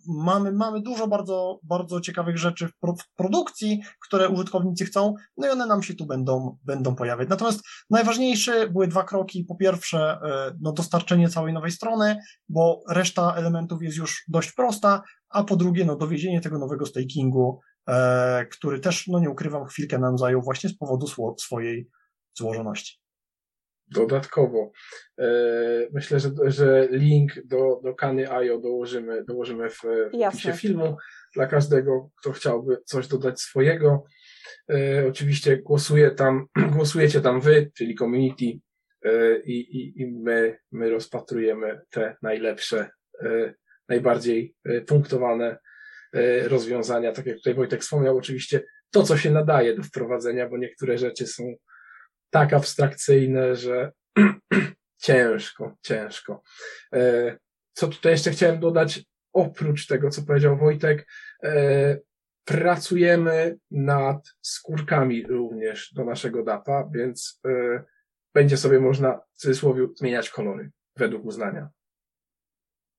[0.08, 2.72] mamy, mamy dużo bardzo, bardzo ciekawych rzeczy w
[3.16, 7.28] produkcji, które użytkownicy chcą, no i one nam się tu będą, będą pojawiać.
[7.28, 9.44] Natomiast najważniejsze były dwa kroki.
[9.44, 12.16] Po pierwsze, e, no dostarczenie całej nowej strony,
[12.48, 17.60] bo reszta elementów jest już dość prosta, a po drugie, no dowiezienie tego nowego stakingu,
[18.52, 21.06] który też, no nie ukrywam, chwilkę nam zajął właśnie z powodu
[21.38, 21.88] swojej
[22.34, 23.00] złożoności
[23.90, 24.72] dodatkowo.
[25.18, 25.24] E,
[25.92, 29.82] myślę, że, że link do, do Kany.io dołożymy, dołożymy w
[30.28, 30.96] opisie filmu
[31.34, 34.04] dla każdego, kto chciałby coś dodać swojego.
[34.72, 38.60] E, oczywiście głosuje tam, głosujecie tam wy, czyli community
[39.04, 42.90] e, i, i, i my, my rozpatrujemy te najlepsze,
[43.88, 44.54] najbardziej
[44.86, 45.58] punktowane
[46.44, 47.12] rozwiązania.
[47.12, 51.26] Tak jak tutaj Wojtek wspomniał, oczywiście to, co się nadaje do wprowadzenia, bo niektóre rzeczy
[51.26, 51.54] są
[52.30, 53.92] tak abstrakcyjne, że
[55.02, 56.42] ciężko, ciężko.
[56.94, 57.36] E,
[57.72, 61.06] co tutaj jeszcze chciałem dodać, oprócz tego, co powiedział Wojtek,
[61.42, 61.98] e,
[62.44, 67.84] pracujemy nad skórkami również do naszego data, więc e,
[68.34, 71.68] będzie sobie można w cudzysłowie zmieniać kolory według uznania.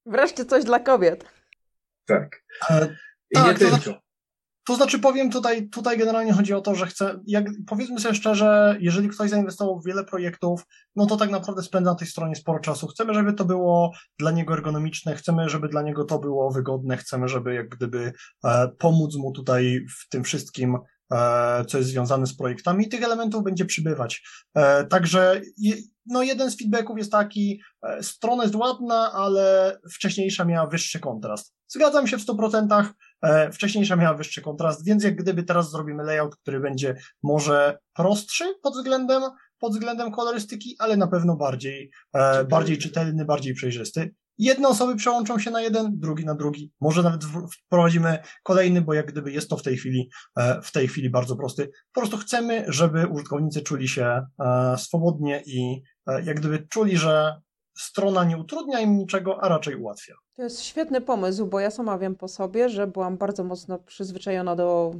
[0.06, 1.26] Wreszcie coś dla kobiet.
[2.06, 2.44] Tak.
[3.32, 4.02] I tak, nie tylko.
[4.72, 8.78] To znaczy powiem tutaj, tutaj generalnie chodzi o to, że chcę, jak, powiedzmy sobie szczerze,
[8.80, 12.60] jeżeli ktoś zainwestował w wiele projektów, no to tak naprawdę spędza na tej stronie sporo
[12.60, 12.88] czasu.
[12.88, 17.28] Chcemy, żeby to było dla niego ergonomiczne, chcemy, żeby dla niego to było wygodne, chcemy,
[17.28, 20.78] żeby jak gdyby e, pomóc mu tutaj w tym wszystkim,
[21.14, 24.24] e, co jest związane z projektami tych elementów będzie przybywać.
[24.56, 25.42] E, także
[26.06, 31.54] no jeden z feedbacków jest taki, e, strona jest ładna, ale wcześniejsza miała wyższy kontrast.
[31.68, 32.94] Zgadzam się w 100%, e,
[33.54, 38.74] wcześniejsza miała wyższy kontrast, więc jak gdyby teraz zrobimy layout, który będzie może prostszy pod
[38.74, 39.22] względem,
[39.60, 44.16] pod względem kolorystyki, ale na pewno bardziej, e, bardziej czytelny, bardziej przejrzysty.
[44.38, 46.72] Jedne osoby przełączą się na jeden, drugi na drugi.
[46.82, 47.22] Może nawet
[47.66, 51.36] wprowadzimy kolejny, bo jak gdyby jest to w tej chwili, e, w tej chwili bardzo
[51.36, 51.72] prosty.
[51.94, 54.22] Po prostu chcemy, żeby użytkownicy czuli się
[54.78, 55.82] swobodnie i
[56.26, 57.42] jak gdyby czuli, że
[57.78, 60.14] strona nie utrudnia im niczego, a raczej ułatwia.
[60.34, 64.56] To jest świetny pomysł, bo ja sama wiem po sobie, że byłam bardzo mocno przyzwyczajona
[64.56, 64.94] do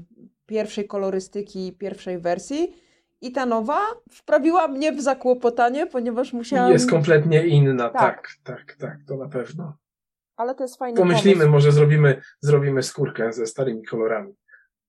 [0.46, 2.76] pierwszej kolorystyki, pierwszej wersji.
[3.22, 3.80] I ta nowa
[4.12, 6.72] wprawiła mnie w zakłopotanie, ponieważ musiałam.
[6.72, 9.78] Jest kompletnie inna, tak, tak, tak, tak to na pewno.
[10.36, 11.52] Ale to jest fajny Pomyślimy, pomysł.
[11.52, 14.34] może zrobimy, zrobimy skórkę ze starymi kolorami.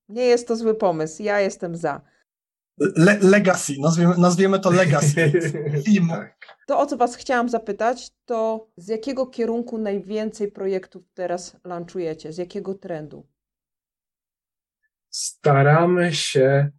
[0.09, 2.01] Nie jest to zły pomysł, ja jestem za.
[2.79, 5.33] Le legacy, nazwiemy, nazwiemy to legacy
[5.87, 6.13] filmu.
[6.13, 6.37] Tak.
[6.67, 12.33] To, o co Was chciałam zapytać, to z jakiego kierunku najwięcej projektów teraz launchujecie?
[12.33, 13.27] Z jakiego trendu?
[15.11, 16.71] Staramy się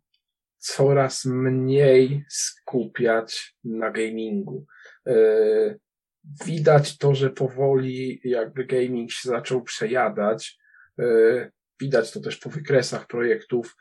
[0.57, 4.65] coraz mniej skupiać na gamingu.
[5.07, 5.13] E,
[6.45, 10.59] widać to, że powoli jakby gaming się zaczął przejadać.
[10.99, 11.03] E,
[11.79, 13.75] widać to też po wykresach projektów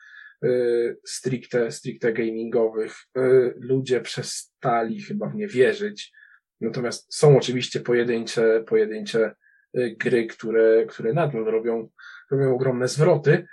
[1.05, 2.97] stricte, stricte gamingowych.
[3.19, 6.13] Y, ludzie przestali chyba w nie wierzyć.
[6.61, 9.35] Natomiast są oczywiście pojedyncze, pojedyncze
[9.79, 11.89] y, gry, które, które nadal robią,
[12.31, 13.47] robią ogromne zwroty.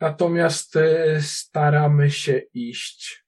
[0.00, 0.78] Natomiast
[1.20, 3.24] staramy się iść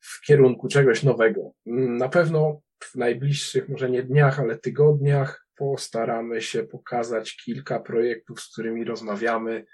[0.00, 1.52] w kierunku czegoś nowego.
[1.66, 8.52] Na pewno w najbliższych, może nie dniach, ale tygodniach postaramy się pokazać kilka projektów, z
[8.52, 9.64] którymi rozmawiamy,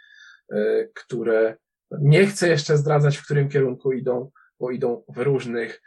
[0.94, 1.56] które
[2.00, 4.30] nie chcę jeszcze zdradzać, w którym kierunku idą,
[4.60, 5.82] bo idą w różnych,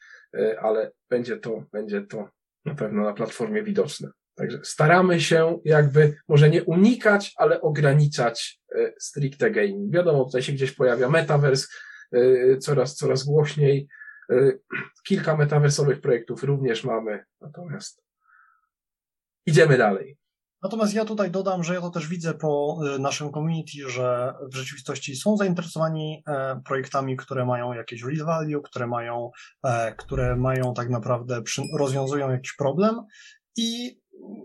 [0.62, 2.30] ale będzie to, będzie to
[2.66, 4.10] na pewno na platformie widoczne.
[4.36, 8.62] Także staramy się jakby może nie unikać, ale ograniczać
[9.00, 9.94] stricte gaming.
[9.94, 11.68] Wiadomo, tutaj się gdzieś pojawia metaverse,
[12.60, 13.88] coraz, coraz głośniej.
[15.08, 18.04] Kilka metaversowych projektów również mamy, natomiast
[19.46, 20.17] idziemy dalej.
[20.64, 24.56] Natomiast ja tutaj dodam, że ja to też widzę po y, naszym community, że w
[24.56, 29.32] rzeczywistości są zainteresowani e, projektami, które mają jakieś real value, które mają,
[29.64, 31.42] e, które mają tak naprawdę,
[31.78, 32.96] rozwiązują jakiś problem.
[33.58, 34.00] I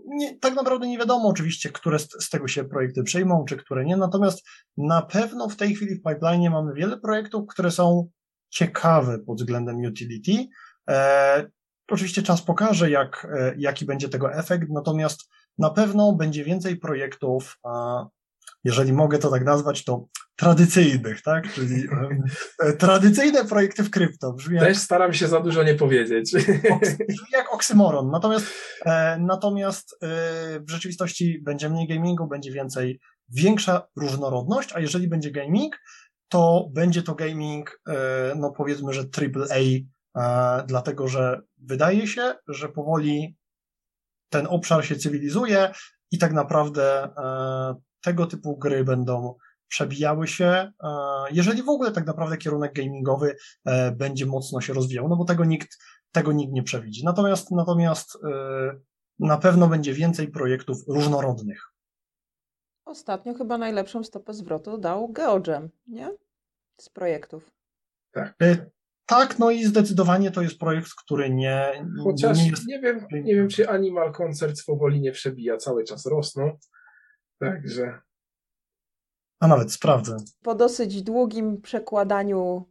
[0.07, 3.85] nie, tak naprawdę nie wiadomo oczywiście, które z, z, tego się projekty przejmą, czy które
[3.85, 4.47] nie, natomiast
[4.77, 8.09] na pewno w tej chwili w pipeline mamy wiele projektów, które są
[8.49, 10.47] ciekawe pod względem utility.
[10.89, 11.47] E,
[11.87, 15.21] oczywiście czas pokaże, jak, e, jaki będzie tego efekt, natomiast
[15.57, 17.57] na pewno będzie więcej projektów,
[18.63, 21.53] jeżeli mogę to tak nazwać, to tradycyjnych, tak?
[21.53, 21.87] Czyli
[22.63, 24.33] e, tradycyjne projekty w krypto.
[24.33, 26.31] Brzmi Też jak, staram się za dużo nie powiedzieć.
[27.09, 28.11] Brzmi jak oksymoron.
[28.11, 28.45] Natomiast,
[28.85, 30.07] e, natomiast e,
[30.59, 35.79] w rzeczywistości będzie mniej gamingu, będzie więcej, większa różnorodność, a jeżeli będzie gaming,
[36.29, 43.37] to będzie to gaming, e, no powiedzmy, że AAA, dlatego że wydaje się, że powoli
[44.33, 45.71] ten obszar się cywilizuje
[46.11, 49.35] i tak naprawdę e, tego typu gry będą
[49.67, 50.71] przebijały się, e,
[51.31, 55.45] jeżeli w ogóle tak naprawdę kierunek gamingowy e, będzie mocno się rozwijał, no bo tego
[55.45, 55.77] nikt,
[56.11, 57.05] tego nikt nie przewidzi.
[57.05, 58.17] Natomiast, natomiast
[59.19, 61.73] na pewno będzie więcej projektów różnorodnych.
[62.85, 66.17] Ostatnio chyba najlepszą stopę zwrotu dał GeoGem, nie?
[66.77, 67.51] Z projektów.
[68.11, 68.35] Tak.
[69.05, 71.85] Tak, no i zdecydowanie to jest projekt, który nie.
[72.03, 72.67] Chociaż nie, jest...
[72.67, 76.57] nie, wiem, nie wiem, czy Animal Concert powoli nie przebija, cały czas rosną.
[77.39, 77.99] Także.
[79.39, 80.17] A nawet sprawdzę.
[80.41, 82.69] Po dosyć długim przekładaniu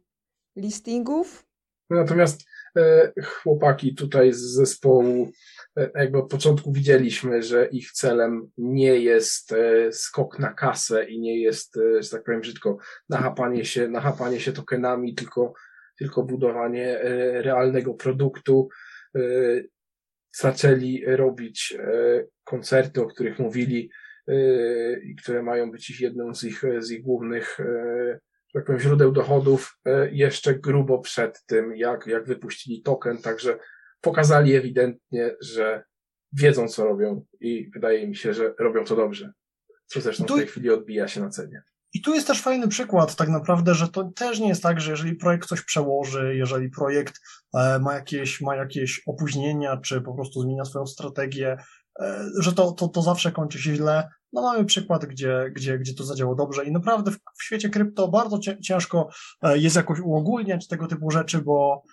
[0.55, 1.45] listingów.
[1.89, 2.45] Natomiast
[2.77, 5.31] e, chłopaki tutaj z zespołu,
[5.77, 11.19] e, jakby od początku widzieliśmy, że ich celem nie jest e, skok na kasę i
[11.19, 12.77] nie jest, e, że tak powiem brzydko,
[13.09, 15.53] nachapanie się, nachapanie się tokenami, tylko
[15.97, 18.69] tylko budowanie e, realnego produktu.
[19.15, 19.19] E,
[20.35, 23.89] zaczęli robić e, koncerty, o których mówili
[25.03, 27.57] i które mają być jedną z ich, z ich głównych
[28.53, 29.79] tak powiem, źródeł dochodów
[30.11, 33.59] jeszcze grubo przed tym, jak, jak wypuścili token, także
[34.01, 35.83] pokazali ewidentnie, że
[36.33, 39.31] wiedzą, co robią i wydaje mi się, że robią to dobrze.
[39.85, 41.63] Co zresztą w tej chwili odbija się na cenie.
[41.93, 44.91] I tu jest też fajny przykład, tak naprawdę, że to też nie jest tak, że
[44.91, 47.21] jeżeli projekt coś przełoży, jeżeli projekt
[47.53, 51.57] e, ma jakieś, ma jakieś opóźnienia, czy po prostu zmienia swoją strategię,
[51.99, 54.09] e, że to, to, to zawsze kończy się źle.
[54.33, 58.07] No mamy przykład, gdzie, gdzie, gdzie to zadziałało dobrze i naprawdę w, w świecie krypto
[58.07, 59.09] bardzo ciężko
[59.41, 61.83] e, jest jakoś uogólniać tego typu rzeczy, bo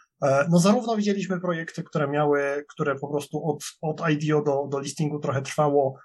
[0.51, 5.19] no zarówno widzieliśmy projekty, które miały, które po prostu od, od IDO do, do listingu
[5.19, 5.99] trochę trwało,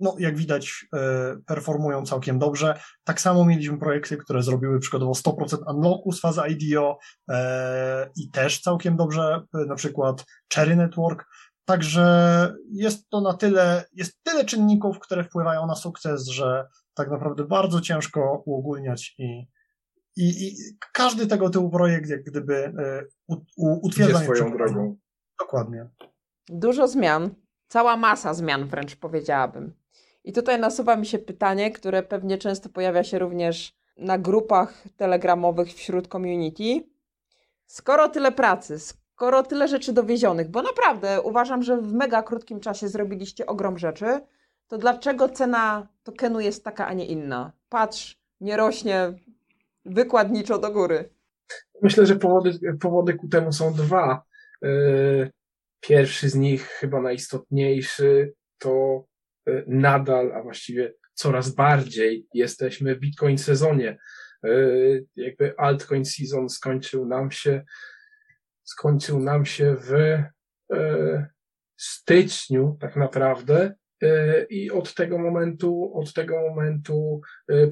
[0.00, 2.80] no jak widać, e, performują całkiem dobrze.
[3.04, 8.60] Tak samo mieliśmy projekty, które zrobiły przykładowo 100% unlocku z fazy IDO e, i też
[8.60, 11.24] całkiem dobrze, e, na przykład Cherry Network.
[11.64, 17.44] Także jest to na tyle, jest tyle czynników, które wpływają na sukces, że tak naprawdę
[17.44, 19.48] bardzo ciężko uogólniać i,
[20.16, 20.56] i, i
[20.92, 22.74] każdy tego typu projekt jak gdyby
[23.28, 24.96] u, u, utwierdza swoją drogą.
[25.38, 25.88] Dokładnie.
[26.48, 27.34] Dużo zmian,
[27.68, 29.79] cała masa zmian wręcz powiedziałabym.
[30.24, 35.68] I tutaj nasuwa mi się pytanie, które pewnie często pojawia się również na grupach telegramowych
[35.68, 36.88] wśród community.
[37.66, 42.88] Skoro tyle pracy, skoro tyle rzeczy dowiezionych, bo naprawdę uważam, że w mega krótkim czasie
[42.88, 44.20] zrobiliście ogrom rzeczy,
[44.68, 47.52] to dlaczego cena tokenu jest taka, a nie inna?
[47.68, 49.12] Patrz, nie rośnie
[49.84, 51.10] wykładniczo do góry.
[51.82, 54.22] Myślę, że powody, powody ku temu są dwa.
[54.62, 55.30] Yy,
[55.80, 59.04] pierwszy z nich, chyba najistotniejszy, to
[59.66, 63.98] nadal, a właściwie coraz bardziej jesteśmy w Bitcoin sezonie.
[64.44, 64.50] E,
[65.16, 67.62] jakby altcoin season skończył nam się,
[68.64, 69.92] skończył nam się w
[70.72, 71.26] e,
[71.76, 73.74] styczniu tak naprawdę
[74.50, 77.20] i od tego momentu, od tego momentu,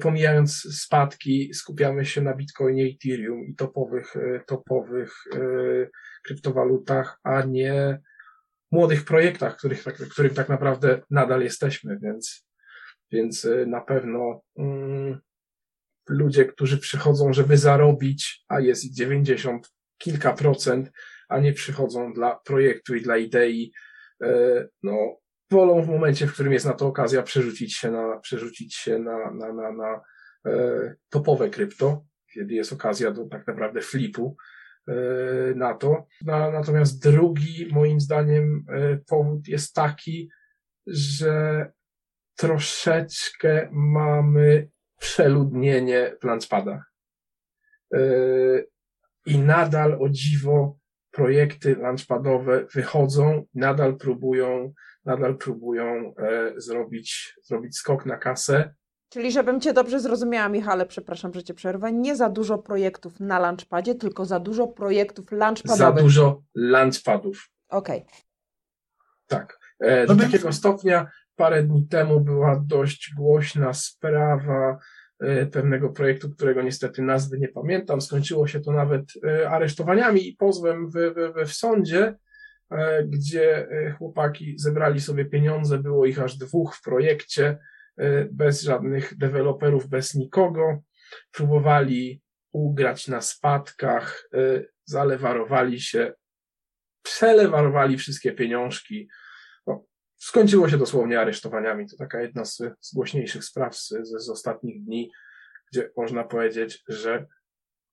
[0.01, 4.13] pomijając spadki, skupiamy się na Bitcoinie, Ethereum i topowych,
[4.47, 5.13] topowych
[6.23, 7.99] kryptowalutach, a nie
[8.71, 12.47] młodych projektach, których, tak, których tak naprawdę nadal jesteśmy, więc,
[13.11, 15.19] więc y, na pewno mm,
[16.09, 20.91] ludzie, którzy przychodzą, żeby zarobić, a jest ich 90 kilka procent,
[21.29, 23.71] a nie przychodzą dla projektu i dla idei,
[24.23, 25.17] y, no,
[25.51, 29.31] wolą w momencie, w którym jest na to okazja, przerzucić się na, przerzucić się na,
[29.31, 30.01] na, na, na
[31.09, 34.37] topowe krypto, kiedy jest okazja do tak naprawdę flipu
[35.55, 36.07] na to.
[36.25, 38.65] Natomiast drugi, moim zdaniem,
[39.07, 40.29] powód jest taki,
[40.87, 41.71] że
[42.35, 44.69] troszeczkę mamy
[44.99, 46.93] przeludnienie w Launchpadach.
[49.25, 50.79] I nadal o dziwo
[51.11, 54.73] projekty launchpadowe wychodzą, nadal próbują,
[55.05, 58.73] nadal próbują e, zrobić, zrobić skok na kasę.
[59.09, 63.39] Czyli żebym Cię dobrze zrozumiała, Michale, przepraszam, że Cię przerwę, nie za dużo projektów na
[63.39, 65.97] launchpadzie, tylko za dużo projektów launchpadowych.
[65.97, 67.49] Za dużo launchpadów.
[67.69, 67.97] Okej.
[67.97, 68.11] Okay.
[69.27, 69.59] Tak.
[69.79, 74.79] E, do takiego stopnia parę dni temu była dość głośna sprawa
[75.19, 78.01] E, pewnego projektu, którego niestety nazwy nie pamiętam.
[78.01, 82.15] Skończyło się to nawet e, aresztowaniami i pozwem w, w, w sądzie,
[83.05, 87.57] gdzie chłopaki zebrali sobie pieniądze, było ich aż dwóch w projekcie,
[88.31, 90.81] bez żadnych deweloperów, bez nikogo.
[91.31, 92.21] Próbowali
[92.51, 94.29] ugrać na spadkach,
[94.85, 96.13] zalewarowali się,
[97.03, 99.09] przelewarowali wszystkie pieniążki.
[99.67, 99.85] No,
[100.17, 101.87] skończyło się dosłownie aresztowaniami.
[101.89, 105.11] To taka jedna z, z głośniejszych spraw z, z, ostatnich dni,
[105.71, 107.25] gdzie można powiedzieć, że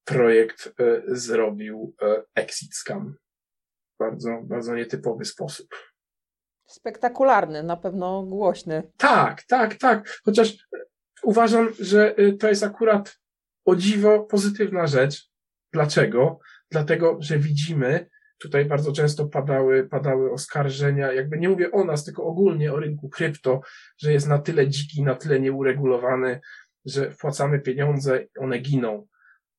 [0.05, 3.15] projekt y, zrobił y, exit scam.
[3.99, 5.69] Bardzo, bardzo nietypowy sposób.
[6.67, 8.83] Spektakularny, na pewno głośny.
[8.97, 10.21] Tak, tak, tak.
[10.25, 10.57] Chociaż
[11.23, 13.19] uważam, że y, to jest akurat
[13.64, 15.31] o dziwo pozytywna rzecz.
[15.73, 16.39] Dlaczego?
[16.71, 18.09] Dlatego, że widzimy,
[18.39, 23.09] Tutaj bardzo często padały, padały oskarżenia, jakby nie mówię o nas, tylko ogólnie o rynku
[23.09, 23.61] krypto,
[23.99, 26.41] że jest na tyle dziki, na tyle nieuregulowany,
[26.85, 29.07] że wpłacamy pieniądze, one giną.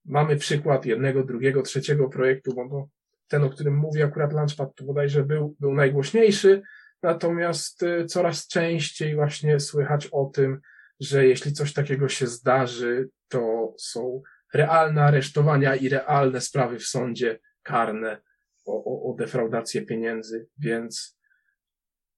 [0.06, 2.90] Mamy przykład jednego, drugiego, trzeciego projektu, bo
[3.28, 6.62] ten, o którym mówię, akurat Launchpad to bodajże był, był najgłośniejszy,
[7.04, 10.62] natomiast y, coraz częściej właśnie słychać o tym,
[11.00, 14.22] że jeśli coś takiego się zdarzy, to są
[14.54, 18.22] realne aresztowania i realne sprawy w sądzie karne
[18.66, 21.18] o, o, o defraudację pieniędzy, więc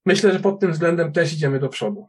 [0.06, 2.08] myślę, że pod tym względem też idziemy do przodu.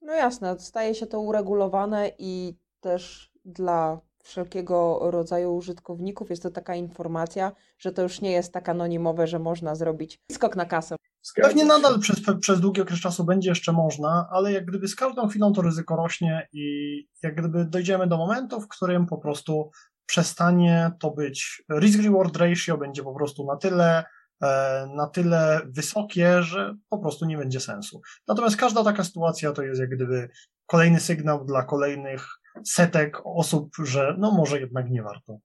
[0.00, 6.74] No jasne, staje się to uregulowane i też dla wszelkiego rodzaju użytkowników jest to taka
[6.74, 10.96] informacja, że to już nie jest tak anonimowe, że można zrobić skok na kasę.
[11.34, 15.28] Pewnie nadal przez, przez długi okres czasu będzie jeszcze można, ale jak gdyby z każdą
[15.28, 19.70] chwilą to ryzyko rośnie i jak gdyby dojdziemy do momentu, w którym po prostu
[20.06, 24.04] przestanie to być risk-reward ratio, będzie po prostu na tyle,
[24.42, 28.00] e, na tyle wysokie, że po prostu nie będzie sensu.
[28.28, 30.28] Natomiast każda taka sytuacja to jest jak gdyby
[30.66, 32.26] kolejny sygnał dla kolejnych
[32.64, 35.38] setek osób, że no może jednak nie warto.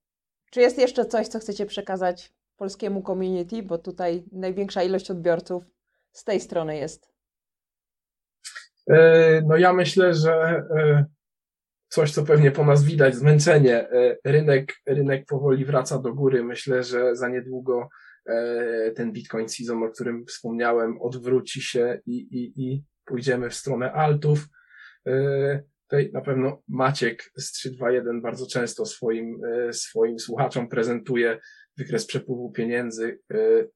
[0.52, 5.64] Czy jest jeszcze coś, co chcecie przekazać polskiemu community, bo tutaj największa ilość odbiorców
[6.12, 7.10] z tej strony jest?
[8.90, 11.06] E, no ja myślę, że e,
[11.88, 13.90] coś, co pewnie po nas widać, zmęczenie.
[13.90, 16.44] E, rynek, rynek powoli wraca do góry.
[16.44, 17.90] Myślę, że za niedługo
[18.96, 24.48] ten Bitcoin season, o którym wspomniałem, odwróci się i, i, i pójdziemy w stronę altów.
[25.84, 29.42] Tutaj na pewno Maciek z 321 bardzo często swoim,
[29.72, 31.40] swoim słuchaczom prezentuje
[31.80, 33.20] wykres przepływu pieniędzy.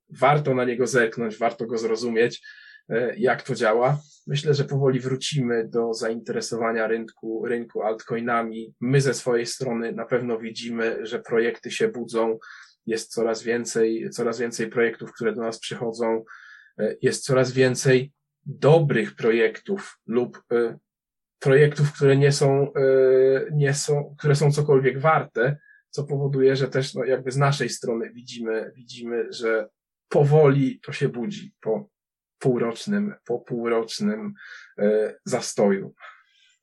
[0.09, 2.41] Warto na niego zerknąć, warto go zrozumieć.
[2.89, 3.97] E, jak to działa.
[4.27, 8.73] Myślę, że powoli wrócimy do zainteresowania rynku, rynku altcoinami.
[8.81, 12.37] My ze swojej strony na pewno widzimy, że projekty się budzą,
[12.85, 16.23] jest coraz więcej, coraz więcej projektów, które do nas przychodzą,
[16.79, 18.11] e, jest coraz więcej
[18.45, 20.43] dobrych projektów lub
[21.39, 22.67] projektów, które nie są,
[23.51, 25.57] nie są, które są cokolwiek warte,
[25.93, 29.69] co powoduje, że też no, jakby z naszej strony widzimy, widzimy, że
[30.09, 31.89] powoli to się budzi po
[32.39, 34.33] półrocznym, po półrocznym
[34.77, 35.93] e, zastoju.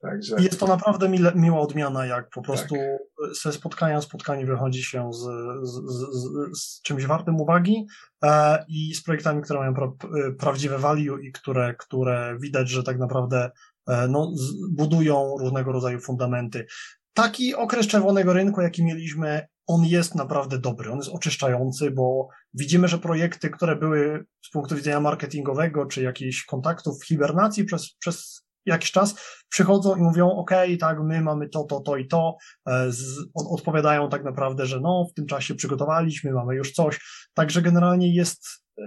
[0.01, 0.37] Także...
[0.39, 3.35] Jest to naprawdę mile, miła odmiana, jak po prostu tak.
[3.43, 5.19] ze spotkania spotkanie wychodzi się z,
[5.63, 6.29] z, z,
[6.61, 7.87] z czymś wartym uwagi
[8.25, 12.83] e, i z projektami, które mają pra, e, prawdziwe value i które, które widać, że
[12.83, 13.51] tak naprawdę
[13.89, 14.33] e, no,
[14.71, 16.67] budują różnego rodzaju fundamenty.
[17.15, 22.89] Taki okres czerwonego rynku, jaki mieliśmy, on jest naprawdę dobry, on jest oczyszczający, bo widzimy,
[22.89, 28.43] że projekty, które były z punktu widzenia marketingowego czy jakichś kontaktów w hibernacji przez, przez
[28.67, 29.15] jakiś czas,
[29.49, 30.51] przychodzą i mówią, ok,
[30.81, 32.37] tak, my mamy to, to, to i to,
[32.67, 37.01] e, z, odpowiadają tak naprawdę, że no, w tym czasie przygotowaliśmy, mamy już coś,
[37.35, 38.47] także generalnie jest,
[38.79, 38.83] e,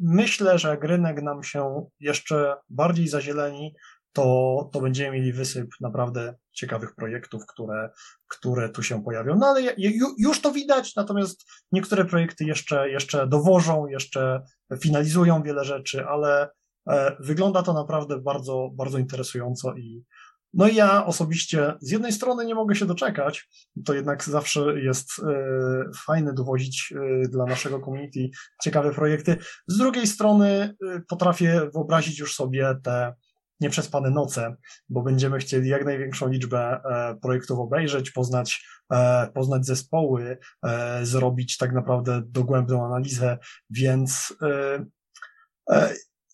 [0.00, 3.74] myślę, że jak rynek nam się jeszcze bardziej zazieleni,
[4.18, 7.90] to, to będziemy mieli wysyp naprawdę ciekawych projektów, które,
[8.28, 9.36] które tu się pojawią.
[9.36, 9.74] No ale
[10.18, 14.42] już to widać, natomiast niektóre projekty jeszcze, jeszcze dowożą, jeszcze
[14.82, 16.48] finalizują wiele rzeczy, ale
[16.90, 20.04] e, wygląda to naprawdę bardzo, bardzo interesująco i,
[20.54, 23.48] No i ja osobiście z jednej strony nie mogę się doczekać,
[23.84, 25.24] to jednak zawsze jest e,
[26.06, 28.30] fajne dowozić e, dla naszego community
[28.62, 29.36] ciekawe projekty.
[29.66, 30.74] Z drugiej strony
[31.08, 33.14] potrafię wyobrazić już sobie te
[33.60, 34.56] nieprzespane noce,
[34.88, 36.80] bo będziemy chcieli jak największą liczbę
[37.22, 38.68] projektów obejrzeć, poznać,
[39.34, 40.38] poznać zespoły,
[41.02, 43.38] zrobić tak naprawdę dogłębną analizę,
[43.70, 44.34] więc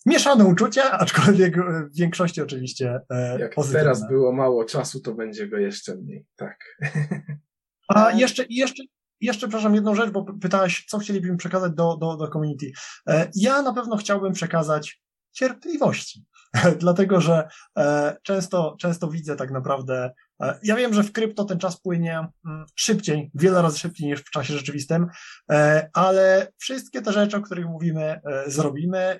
[0.07, 1.57] mieszane uczucia, aczkolwiek
[1.93, 3.81] w większości oczywiście e, Jak pozytywne.
[3.81, 6.59] teraz było mało czasu, to będzie go jeszcze mniej, tak.
[7.89, 8.83] A jeszcze, jeszcze,
[9.20, 12.72] jeszcze, przepraszam, jedną rzecz, bo pytałaś, co chcielibyśmy przekazać do, do, do community.
[13.09, 15.03] E, ja na pewno chciałbym przekazać
[15.33, 16.25] cierpliwości,
[16.79, 17.49] dlatego że
[17.79, 20.11] e, często, często widzę tak naprawdę
[20.43, 24.21] E, ja wiem, że w krypto ten czas płynie mm, szybciej, wiele razy szybciej niż
[24.21, 25.07] w czasie rzeczywistym,
[25.51, 29.19] e, ale wszystkie te rzeczy, o których mówimy, zrobimy.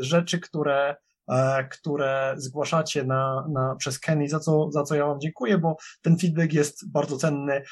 [0.00, 0.96] Rzeczy, które,
[1.70, 6.18] które zgłaszacie na, na, przez Kenny, za co, za co ja Wam dziękuję, bo ten
[6.18, 7.62] feedback jest bardzo cenny.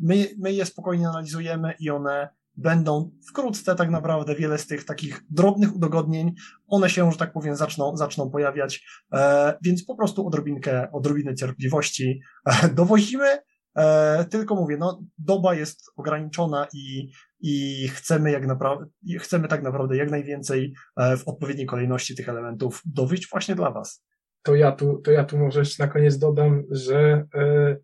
[0.00, 5.20] My, my je spokojnie analizujemy i one będą wkrótce tak naprawdę wiele z tych takich
[5.30, 6.34] drobnych udogodnień,
[6.66, 12.20] one się, że tak powiem, zaczną, zaczną pojawiać, e, więc po prostu odrobinkę, odrobinę cierpliwości
[12.46, 13.38] e, dowozimy,
[13.76, 18.86] e, tylko mówię, no, doba jest ograniczona i, i chcemy jak naprawdę,
[19.18, 24.04] chcemy tak naprawdę jak najwięcej e, w odpowiedniej kolejności tych elementów dowieść właśnie dla Was.
[24.42, 27.76] To ja tu, to ja tu może na koniec dodam, że e,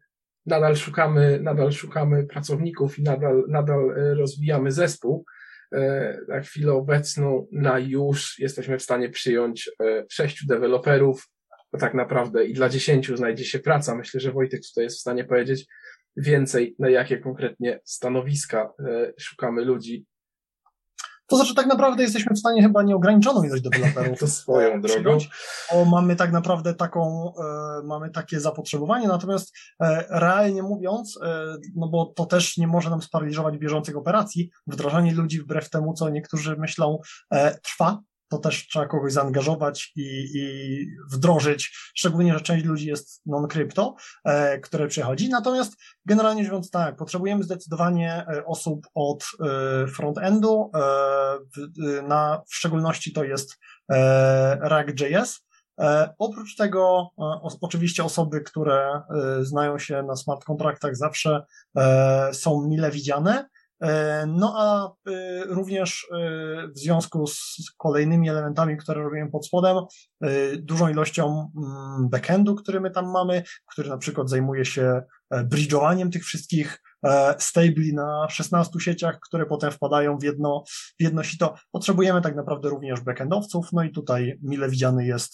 [0.47, 5.25] nadal szukamy, nadal szukamy pracowników i nadal, nadal e, rozwijamy zespół.
[5.73, 11.29] E, na chwilę obecną na już jesteśmy w stanie przyjąć e, sześciu deweloperów,
[11.79, 13.95] tak naprawdę i dla dziesięciu znajdzie się praca.
[13.95, 15.67] Myślę, że Wojtek tutaj jest w stanie powiedzieć
[16.17, 18.73] więcej, na jakie konkretnie stanowiska
[19.19, 20.07] szukamy ludzi
[21.33, 25.19] to znaczy, tak naprawdę jesteśmy w stanie chyba nieograniczoną ilość deweloperów to swoją drogą.
[25.73, 27.33] bo mamy tak naprawdę taką,
[27.81, 32.91] e, mamy takie zapotrzebowanie, natomiast e, realnie mówiąc, e, no bo to też nie może
[32.91, 36.99] nam sparaliżować bieżących operacji, wdrażanie ludzi wbrew temu, co niektórzy myślą,
[37.31, 38.03] e, trwa,
[38.33, 44.59] to też trzeba kogoś zaangażować i, i wdrożyć, szczególnie, że część ludzi jest non-crypto, e,
[44.59, 45.29] które przychodzi.
[45.29, 45.73] Natomiast
[46.07, 50.79] generalnie rzecz biorąc tak, potrzebujemy zdecydowanie e, osób od e, front-endu, e,
[51.57, 53.59] w, na, w szczególności to jest
[53.93, 55.41] e, React.js,
[55.81, 59.03] E, oprócz tego, e, oczywiście osoby, które
[59.41, 61.45] e, znają się na smart kontraktach zawsze
[62.33, 63.62] są mile widziane, E,
[64.27, 69.77] no a e, również e, w związku z kolejnymi elementami, które robiłem pod spodem,
[70.59, 75.03] dużą ilością mm, backendu, który my tam mamy, który na przykład zajmuje się
[75.35, 76.83] bridge'owaniem tych wszystkich
[77.39, 80.65] stabli na 16 sieciach, które potem wpadają w jedno,
[81.01, 81.55] w jedno sito.
[81.73, 85.33] Potrzebujemy tak naprawdę również backendowców, no i tutaj mile widziany jest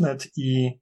[0.00, 0.80] .NET i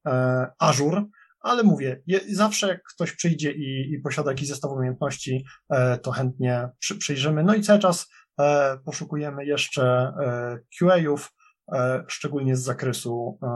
[0.59, 1.05] Azure,
[1.45, 6.11] ale mówię, je, zawsze jak ktoś przyjdzie i, i posiada jakiś zestaw umiejętności, e, to
[6.11, 7.45] chętnie przy, przyjrzymy.
[7.45, 8.09] No i cały czas
[8.41, 11.33] e, poszukujemy jeszcze e, QA-ów,
[11.73, 13.49] e, szczególnie z zakresu e,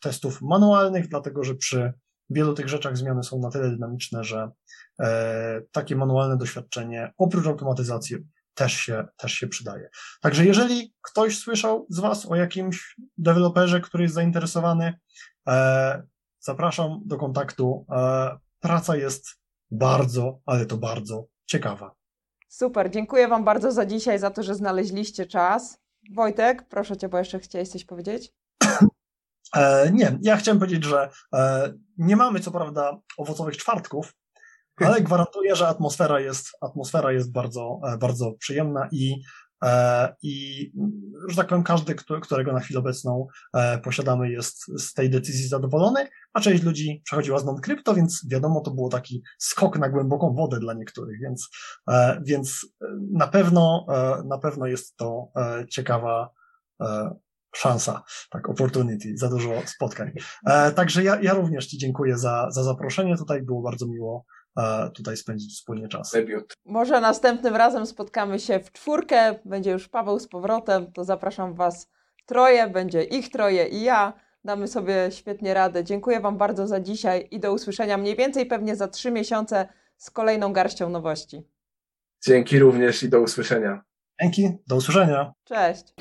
[0.00, 1.92] testów manualnych, dlatego że przy
[2.30, 4.50] wielu tych rzeczach zmiany są na tyle dynamiczne, że
[5.00, 8.16] e, takie manualne doświadczenie oprócz automatyzacji
[8.54, 9.88] też się, też się przydaje.
[10.20, 14.94] Także jeżeli ktoś słyszał z Was o jakimś deweloperze, który jest zainteresowany,
[16.40, 17.86] Zapraszam do kontaktu.
[17.90, 19.26] E, praca jest
[19.70, 21.94] bardzo, ale to bardzo ciekawa.
[22.48, 25.78] Super, dziękuję Wam bardzo za dzisiaj, za to, że znaleźliście czas.
[26.14, 28.32] Wojtek, proszę Cię, bo jeszcze chciałeś coś powiedzieć?
[29.56, 34.14] E, nie, ja chciałem powiedzieć, że e, nie mamy co prawda owocowych czwartków,
[34.76, 39.22] ale gwarantuję, że atmosfera jest, atmosfera jest bardzo, e, bardzo przyjemna i
[40.22, 40.72] I,
[41.28, 46.08] że tak powiem, każdy, którego na chwilę obecną e, posiadamy, jest z tej decyzji zadowolony,
[46.32, 50.60] a część ludzi przechodziła z non-krypto, więc wiadomo, to było taki skok na głęboką wodę
[50.60, 51.48] dla niektórych, więc,
[51.90, 52.66] e, więc
[53.12, 53.86] na pewno,
[54.24, 55.28] na pewno jest to
[55.70, 56.30] ciekawa
[57.54, 60.12] szansa, tak, opportunity, za dużo spotkań.
[60.74, 64.24] Także ja, ja również Ci dziękuję za, za zaproszenie, tutaj było bardzo miło
[64.94, 66.10] tutaj spędzić wspólnie czas.
[66.10, 66.54] Debiut.
[66.64, 71.90] Może następnym razem spotkamy się w czwórkę, będzie już Paweł z powrotem, to zapraszam Was
[72.26, 74.12] troje, będzie ich troje i ja.
[74.44, 75.84] Damy sobie świetnie radę.
[75.84, 80.10] Dziękuję Wam bardzo za dzisiaj i do usłyszenia mniej więcej pewnie za trzy miesiące z
[80.10, 81.42] kolejną garścią nowości.
[82.26, 83.82] Dzięki również i do usłyszenia.
[84.20, 85.32] Dzięki, do usłyszenia.
[85.44, 85.94] Cześć.